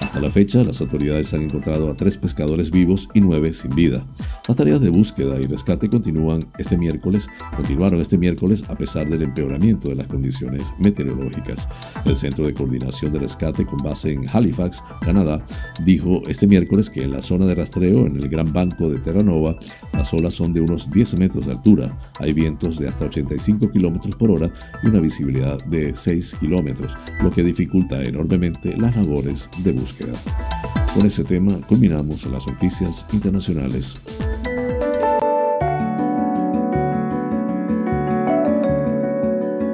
Hasta 0.00 0.20
la 0.20 0.30
fecha, 0.30 0.64
las 0.64 0.80
autoridades 0.80 1.34
han 1.34 1.42
encontrado 1.42 1.90
a 1.90 1.94
tres 1.94 2.16
pescadores 2.16 2.70
vivos 2.70 3.06
y 3.12 3.20
nueve 3.20 3.52
sin 3.52 3.74
vida. 3.74 4.02
Las 4.48 4.56
tareas 4.56 4.80
de 4.80 4.88
búsqueda 4.88 5.38
y 5.38 5.44
rescate 5.44 5.90
continúan 5.90 6.40
este 6.58 6.78
miércoles, 6.78 7.28
continuaron 7.54 8.00
este 8.00 8.16
miércoles 8.16 8.64
a 8.68 8.74
pesar 8.74 9.06
del 9.10 9.22
empeoramiento 9.22 9.90
de 9.90 9.96
las 9.96 10.08
condiciones 10.08 10.72
meteorológicas. 10.78 11.68
El 12.06 12.16
Centro 12.16 12.46
de 12.46 12.54
Coordinación 12.54 13.12
de 13.12 13.18
Rescate 13.18 13.66
con 13.66 13.76
base 13.84 14.12
en 14.12 14.24
Halifax, 14.32 14.82
Canadá, 15.02 15.44
dijo 15.84 16.22
este 16.26 16.46
miércoles 16.46 16.88
que 16.88 17.04
en 17.04 17.12
la 17.12 17.20
zona 17.20 17.44
de 17.44 17.54
rastreo 17.54 18.06
en 18.06 18.16
el 18.16 18.30
Gran 18.30 18.50
Banco 18.50 18.88
de 18.88 18.98
Terranova, 18.98 19.58
las 19.92 20.14
olas 20.14 20.32
son 20.32 20.54
de 20.54 20.62
unos 20.62 20.90
10 20.90 21.18
metros 21.18 21.44
de 21.44 21.52
altura, 21.52 21.98
hay 22.18 22.32
vientos 22.32 22.78
de 22.78 22.88
hasta 22.88 23.04
85 23.04 23.70
kilómetros 23.70 24.16
por 24.16 24.30
hora 24.30 24.50
y 24.82 24.88
una 24.88 25.00
visibilidad 25.00 25.62
de 25.66 25.94
6 25.94 26.36
kilómetros, 26.40 26.96
lo 27.22 27.30
que 27.30 27.42
dificulta 27.42 28.02
enormemente 28.02 28.76
las 28.76 28.96
labores 28.96 29.48
de 29.58 29.72
búsqueda. 29.72 30.12
Con 30.94 31.06
ese 31.06 31.24
tema 31.24 31.52
culminamos 31.68 32.26
las 32.26 32.46
noticias 32.46 33.06
internacionales. 33.12 34.00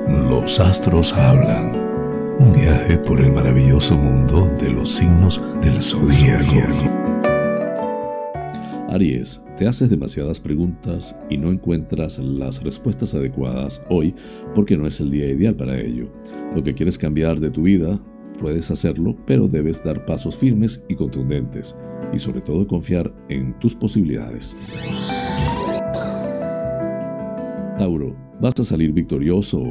Los 0.09 0.61
astros 0.61 1.15
hablan. 1.15 1.75
Un 2.39 2.53
viaje 2.53 2.99
por 2.99 3.21
el 3.21 3.33
maravilloso 3.33 3.97
mundo 3.97 4.47
de 4.59 4.71
los 4.71 4.91
signos 4.91 5.41
del 5.63 5.81
zodiaco. 5.81 7.06
Aries, 8.97 9.43
te 9.57 9.67
haces 9.67 9.91
demasiadas 9.91 10.41
preguntas 10.41 11.17
y 11.31 11.39
no 11.39 11.51
encuentras 11.51 12.19
las 12.19 12.63
respuestas 12.63 13.15
adecuadas 13.15 13.83
hoy 13.89 14.15
porque 14.55 14.77
no 14.77 14.87
es 14.87 15.01
el 15.01 15.11
día 15.11 15.31
ideal 15.31 15.55
para 15.55 15.81
ello. 15.81 16.09
Lo 16.55 16.63
que 16.63 16.75
quieres 16.75 16.99
cambiar 16.99 17.39
de 17.39 17.51
tu 17.51 17.63
vida 17.63 18.01
Puedes 18.41 18.71
hacerlo, 18.71 19.17
pero 19.27 19.49
debes 19.49 19.83
dar 19.83 20.05
pasos 20.05 20.37
firmes 20.37 20.85
y 20.89 20.95
contundentes, 20.95 21.77
y 22.13 22.19
sobre 22.19 22.41
todo 22.43 22.67
confiar 22.67 23.13
en 23.31 23.59
tus 23.61 23.75
posibilidades. 23.75 24.57
Tauro, 27.79 28.15
vas 28.41 28.55
a 28.61 28.65
salir 28.65 28.93
victorioso 28.93 29.63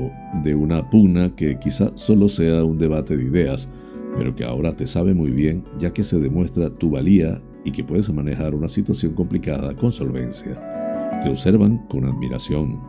de 0.43 0.55
una 0.55 0.87
pugna 0.89 1.33
que 1.35 1.57
quizá 1.59 1.91
solo 1.95 2.27
sea 2.27 2.63
un 2.63 2.77
debate 2.77 3.17
de 3.17 3.25
ideas, 3.25 3.69
pero 4.15 4.35
que 4.35 4.43
ahora 4.43 4.75
te 4.75 4.87
sabe 4.87 5.13
muy 5.13 5.31
bien 5.31 5.63
ya 5.77 5.91
que 5.93 6.03
se 6.03 6.19
demuestra 6.19 6.69
tu 6.69 6.89
valía 6.89 7.41
y 7.65 7.71
que 7.71 7.83
puedes 7.83 8.11
manejar 8.13 8.55
una 8.55 8.69
situación 8.69 9.13
complicada 9.13 9.75
con 9.75 9.91
solvencia. 9.91 10.57
Te 11.21 11.29
observan 11.29 11.79
con 11.87 12.05
admiración. 12.05 12.79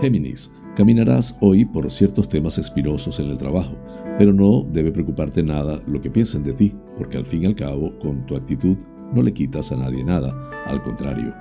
Géminis, 0.00 0.50
Caminarás 0.74 1.36
hoy 1.40 1.64
por 1.64 1.88
ciertos 1.88 2.28
temas 2.28 2.58
espinosos 2.58 3.20
en 3.20 3.30
el 3.30 3.38
trabajo, 3.38 3.76
pero 4.18 4.32
no 4.32 4.66
debe 4.72 4.90
preocuparte 4.90 5.40
nada 5.40 5.80
lo 5.86 6.00
que 6.00 6.10
piensen 6.10 6.42
de 6.42 6.52
ti, 6.52 6.74
porque 6.96 7.16
al 7.16 7.24
fin 7.24 7.44
y 7.44 7.46
al 7.46 7.54
cabo, 7.54 7.96
con 8.00 8.26
tu 8.26 8.34
actitud 8.34 8.76
no 9.14 9.22
le 9.22 9.32
quitas 9.32 9.70
a 9.70 9.76
nadie 9.76 10.02
nada, 10.02 10.34
al 10.66 10.82
contrario, 10.82 11.32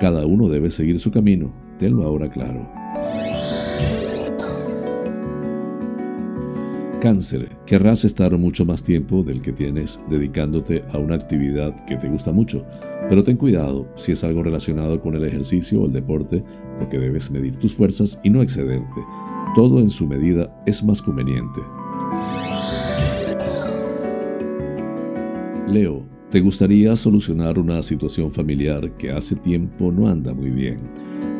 cada 0.00 0.26
uno 0.26 0.48
debe 0.48 0.68
seguir 0.68 0.98
su 0.98 1.12
camino, 1.12 1.54
tenlo 1.78 2.02
ahora 2.02 2.28
claro. 2.28 2.68
Cáncer, 7.02 7.48
querrás 7.66 8.04
estar 8.04 8.38
mucho 8.38 8.64
más 8.64 8.80
tiempo 8.80 9.24
del 9.24 9.42
que 9.42 9.50
tienes 9.50 10.00
dedicándote 10.08 10.84
a 10.92 10.98
una 10.98 11.16
actividad 11.16 11.74
que 11.84 11.96
te 11.96 12.08
gusta 12.08 12.30
mucho, 12.30 12.64
Pero 13.08 13.24
ten 13.24 13.36
cuidado 13.36 13.88
si 13.96 14.12
es 14.12 14.22
algo 14.22 14.44
relacionado 14.44 15.00
con 15.00 15.16
el 15.16 15.24
ejercicio 15.24 15.82
o 15.82 15.86
el 15.86 15.92
deporte, 15.92 16.44
porque 16.78 17.00
debes 17.00 17.28
medir 17.28 17.56
tus 17.56 17.74
fuerzas 17.74 18.20
y 18.22 18.30
no 18.30 18.40
excederte. 18.40 19.00
Todo 19.56 19.80
en 19.80 19.90
su 19.90 20.06
medida 20.06 20.48
es 20.64 20.84
más 20.84 21.02
conveniente. 21.02 21.60
Leo, 25.66 26.04
¿te 26.30 26.40
gustaría 26.40 26.94
solucionar 26.94 27.58
una 27.58 27.82
situación 27.82 28.30
familiar 28.30 28.96
que 28.96 29.10
hace 29.10 29.34
tiempo 29.34 29.90
no 29.90 30.08
anda 30.08 30.32
muy 30.32 30.50
bien? 30.50 30.78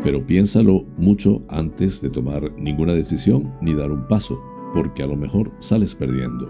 Pero 0.03 0.27
piénsalo 0.27 0.85
mucho 0.99 1.41
antes 1.47 2.03
de 2.03 2.11
tomar 2.11 2.53
ninguna 2.59 2.95
decisión 2.95 3.55
ni 3.63 3.73
dar 3.73 3.93
un 3.93 4.09
paso, 4.09 4.41
porque 4.73 5.03
a 5.03 5.07
lo 5.07 5.17
mejor 5.17 5.53
sales 5.59 5.95
perdiendo. 5.95 6.49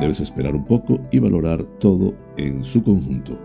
Debes 0.00 0.20
esperar 0.20 0.54
un 0.54 0.64
poco 0.64 1.00
y 1.10 1.18
valorar 1.18 1.64
todo 1.80 2.14
en 2.36 2.62
su 2.62 2.82
conjunto. 2.82 3.38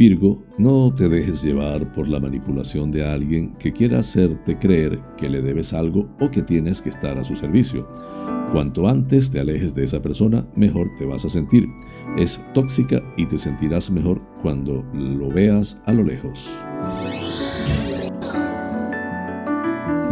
Virgo, 0.00 0.42
no 0.56 0.94
te 0.94 1.10
dejes 1.10 1.42
llevar 1.42 1.92
por 1.92 2.08
la 2.08 2.18
manipulación 2.18 2.90
de 2.90 3.04
alguien 3.04 3.54
que 3.58 3.70
quiera 3.70 3.98
hacerte 3.98 4.58
creer 4.58 4.98
que 5.18 5.28
le 5.28 5.42
debes 5.42 5.74
algo 5.74 6.08
o 6.20 6.30
que 6.30 6.40
tienes 6.40 6.80
que 6.80 6.88
estar 6.88 7.18
a 7.18 7.24
su 7.24 7.36
servicio. 7.36 7.86
Cuanto 8.50 8.88
antes 8.88 9.30
te 9.30 9.40
alejes 9.40 9.74
de 9.74 9.84
esa 9.84 10.00
persona, 10.00 10.48
mejor 10.56 10.88
te 10.98 11.04
vas 11.04 11.26
a 11.26 11.28
sentir. 11.28 11.66
Es 12.16 12.40
tóxica 12.54 13.02
y 13.18 13.26
te 13.26 13.36
sentirás 13.36 13.90
mejor 13.90 14.22
cuando 14.40 14.82
lo 14.94 15.28
veas 15.28 15.82
a 15.84 15.92
lo 15.92 16.02
lejos. 16.02 16.50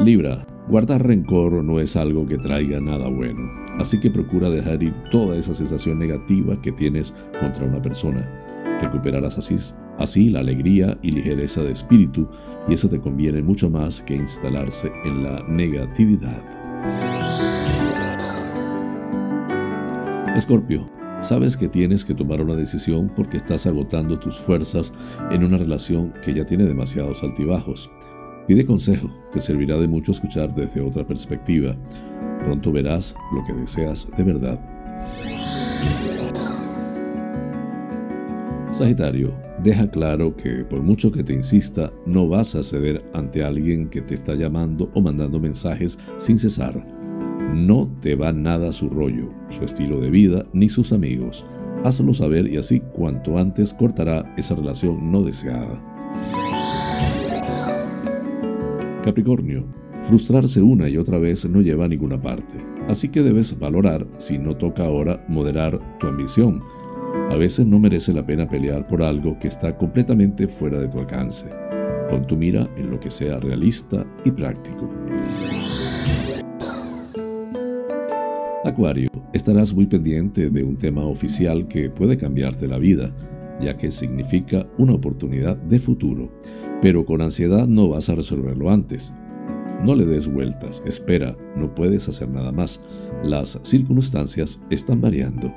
Libra, 0.04 0.46
guardar 0.68 1.04
rencor 1.04 1.52
no 1.64 1.80
es 1.80 1.96
algo 1.96 2.24
que 2.24 2.38
traiga 2.38 2.80
nada 2.80 3.08
bueno, 3.08 3.50
así 3.78 3.98
que 3.98 4.10
procura 4.10 4.48
dejar 4.48 4.80
ir 4.80 4.94
toda 5.10 5.36
esa 5.36 5.54
sensación 5.54 5.98
negativa 5.98 6.60
que 6.62 6.70
tienes 6.70 7.12
contra 7.40 7.66
una 7.66 7.82
persona. 7.82 8.24
Recuperarás 8.80 9.38
así, 9.38 9.56
así 9.98 10.28
la 10.28 10.38
alegría 10.38 10.96
y 11.02 11.10
ligereza 11.10 11.64
de 11.64 11.72
espíritu 11.72 12.28
y 12.68 12.74
eso 12.74 12.88
te 12.88 13.00
conviene 13.00 13.42
mucho 13.42 13.68
más 13.68 14.00
que 14.00 14.14
instalarse 14.14 14.92
en 15.04 15.24
la 15.24 15.42
negatividad. 15.48 16.42
Escorpio, 20.36 20.88
sabes 21.20 21.56
que 21.56 21.68
tienes 21.68 22.04
que 22.04 22.14
tomar 22.14 22.40
una 22.40 22.54
decisión 22.54 23.10
porque 23.16 23.38
estás 23.38 23.66
agotando 23.66 24.16
tus 24.16 24.38
fuerzas 24.38 24.94
en 25.32 25.42
una 25.42 25.58
relación 25.58 26.14
que 26.22 26.32
ya 26.32 26.46
tiene 26.46 26.66
demasiados 26.66 27.24
altibajos. 27.24 27.90
Pide 28.48 28.64
consejo, 28.64 29.10
te 29.30 29.42
servirá 29.42 29.76
de 29.76 29.86
mucho 29.86 30.10
escuchar 30.10 30.54
desde 30.54 30.80
otra 30.80 31.06
perspectiva. 31.06 31.76
Pronto 32.44 32.72
verás 32.72 33.14
lo 33.34 33.44
que 33.44 33.52
deseas 33.52 34.08
de 34.16 34.24
verdad. 34.24 34.58
Sagitario, 38.72 39.34
deja 39.62 39.90
claro 39.90 40.34
que 40.34 40.64
por 40.64 40.80
mucho 40.80 41.12
que 41.12 41.22
te 41.22 41.34
insista, 41.34 41.92
no 42.06 42.26
vas 42.26 42.54
a 42.54 42.62
ceder 42.62 43.04
ante 43.12 43.44
alguien 43.44 43.90
que 43.90 44.00
te 44.00 44.14
está 44.14 44.34
llamando 44.34 44.90
o 44.94 45.02
mandando 45.02 45.38
mensajes 45.38 45.98
sin 46.16 46.38
cesar. 46.38 46.82
No 47.54 47.86
te 48.00 48.14
va 48.14 48.32
nada 48.32 48.72
su 48.72 48.88
rollo, 48.88 49.28
su 49.50 49.62
estilo 49.62 50.00
de 50.00 50.08
vida 50.08 50.46
ni 50.54 50.70
sus 50.70 50.94
amigos. 50.94 51.44
Hazlo 51.84 52.14
saber 52.14 52.50
y 52.50 52.56
así 52.56 52.80
cuanto 52.94 53.36
antes 53.36 53.74
cortará 53.74 54.24
esa 54.38 54.54
relación 54.54 55.12
no 55.12 55.22
deseada. 55.22 55.97
Capricornio, 59.08 59.64
frustrarse 60.02 60.60
una 60.60 60.86
y 60.86 60.98
otra 60.98 61.16
vez 61.16 61.48
no 61.48 61.62
lleva 61.62 61.86
a 61.86 61.88
ninguna 61.88 62.20
parte, 62.20 62.62
así 62.88 63.08
que 63.08 63.22
debes 63.22 63.58
valorar, 63.58 64.06
si 64.18 64.38
no 64.38 64.54
toca 64.54 64.84
ahora, 64.84 65.24
moderar 65.28 65.80
tu 65.98 66.08
ambición. 66.08 66.60
A 67.30 67.36
veces 67.36 67.66
no 67.66 67.80
merece 67.80 68.12
la 68.12 68.26
pena 68.26 68.46
pelear 68.46 68.86
por 68.86 69.02
algo 69.02 69.38
que 69.38 69.48
está 69.48 69.74
completamente 69.78 70.46
fuera 70.46 70.78
de 70.78 70.88
tu 70.88 70.98
alcance. 70.98 71.48
Pon 72.10 72.20
tu 72.26 72.36
mira 72.36 72.68
en 72.76 72.90
lo 72.90 73.00
que 73.00 73.10
sea 73.10 73.40
realista 73.40 74.06
y 74.26 74.30
práctico. 74.30 74.86
Acuario, 78.62 79.08
estarás 79.32 79.72
muy 79.72 79.86
pendiente 79.86 80.50
de 80.50 80.62
un 80.62 80.76
tema 80.76 81.06
oficial 81.06 81.66
que 81.66 81.88
puede 81.88 82.18
cambiarte 82.18 82.68
la 82.68 82.76
vida, 82.76 83.10
ya 83.58 83.74
que 83.74 83.90
significa 83.90 84.66
una 84.76 84.92
oportunidad 84.92 85.56
de 85.56 85.78
futuro, 85.78 86.30
pero 86.80 87.04
con 87.04 87.20
ansiedad 87.20 87.66
no 87.66 87.88
vas 87.88 88.08
a 88.08 88.14
resolverlo 88.14 88.70
antes. 88.70 89.12
No 89.84 89.94
le 89.94 90.04
des 90.04 90.32
vueltas, 90.32 90.82
espera, 90.86 91.36
no 91.56 91.74
puedes 91.74 92.08
hacer 92.08 92.28
nada 92.28 92.52
más. 92.52 92.80
Las 93.22 93.60
circunstancias 93.62 94.60
están 94.70 95.00
variando. 95.00 95.52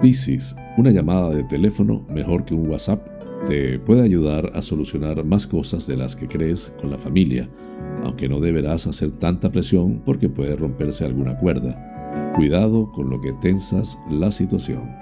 Piscis, 0.00 0.56
una 0.78 0.90
llamada 0.90 1.30
de 1.30 1.44
teléfono 1.44 2.04
mejor 2.08 2.44
que 2.44 2.54
un 2.54 2.68
WhatsApp 2.68 3.06
te 3.46 3.78
puede 3.78 4.02
ayudar 4.02 4.50
a 4.54 4.62
solucionar 4.62 5.24
más 5.24 5.46
cosas 5.46 5.86
de 5.86 5.96
las 5.96 6.16
que 6.16 6.28
crees 6.28 6.72
con 6.80 6.90
la 6.90 6.98
familia 6.98 7.48
aunque 8.04 8.28
no 8.28 8.40
deberás 8.40 8.86
hacer 8.86 9.10
tanta 9.12 9.50
presión 9.50 10.02
porque 10.04 10.28
puede 10.28 10.56
romperse 10.56 11.04
alguna 11.04 11.36
cuerda. 11.38 12.32
Cuidado 12.34 12.90
con 12.92 13.10
lo 13.10 13.20
que 13.20 13.32
tensas 13.34 13.98
la 14.10 14.30
situación. 14.30 15.01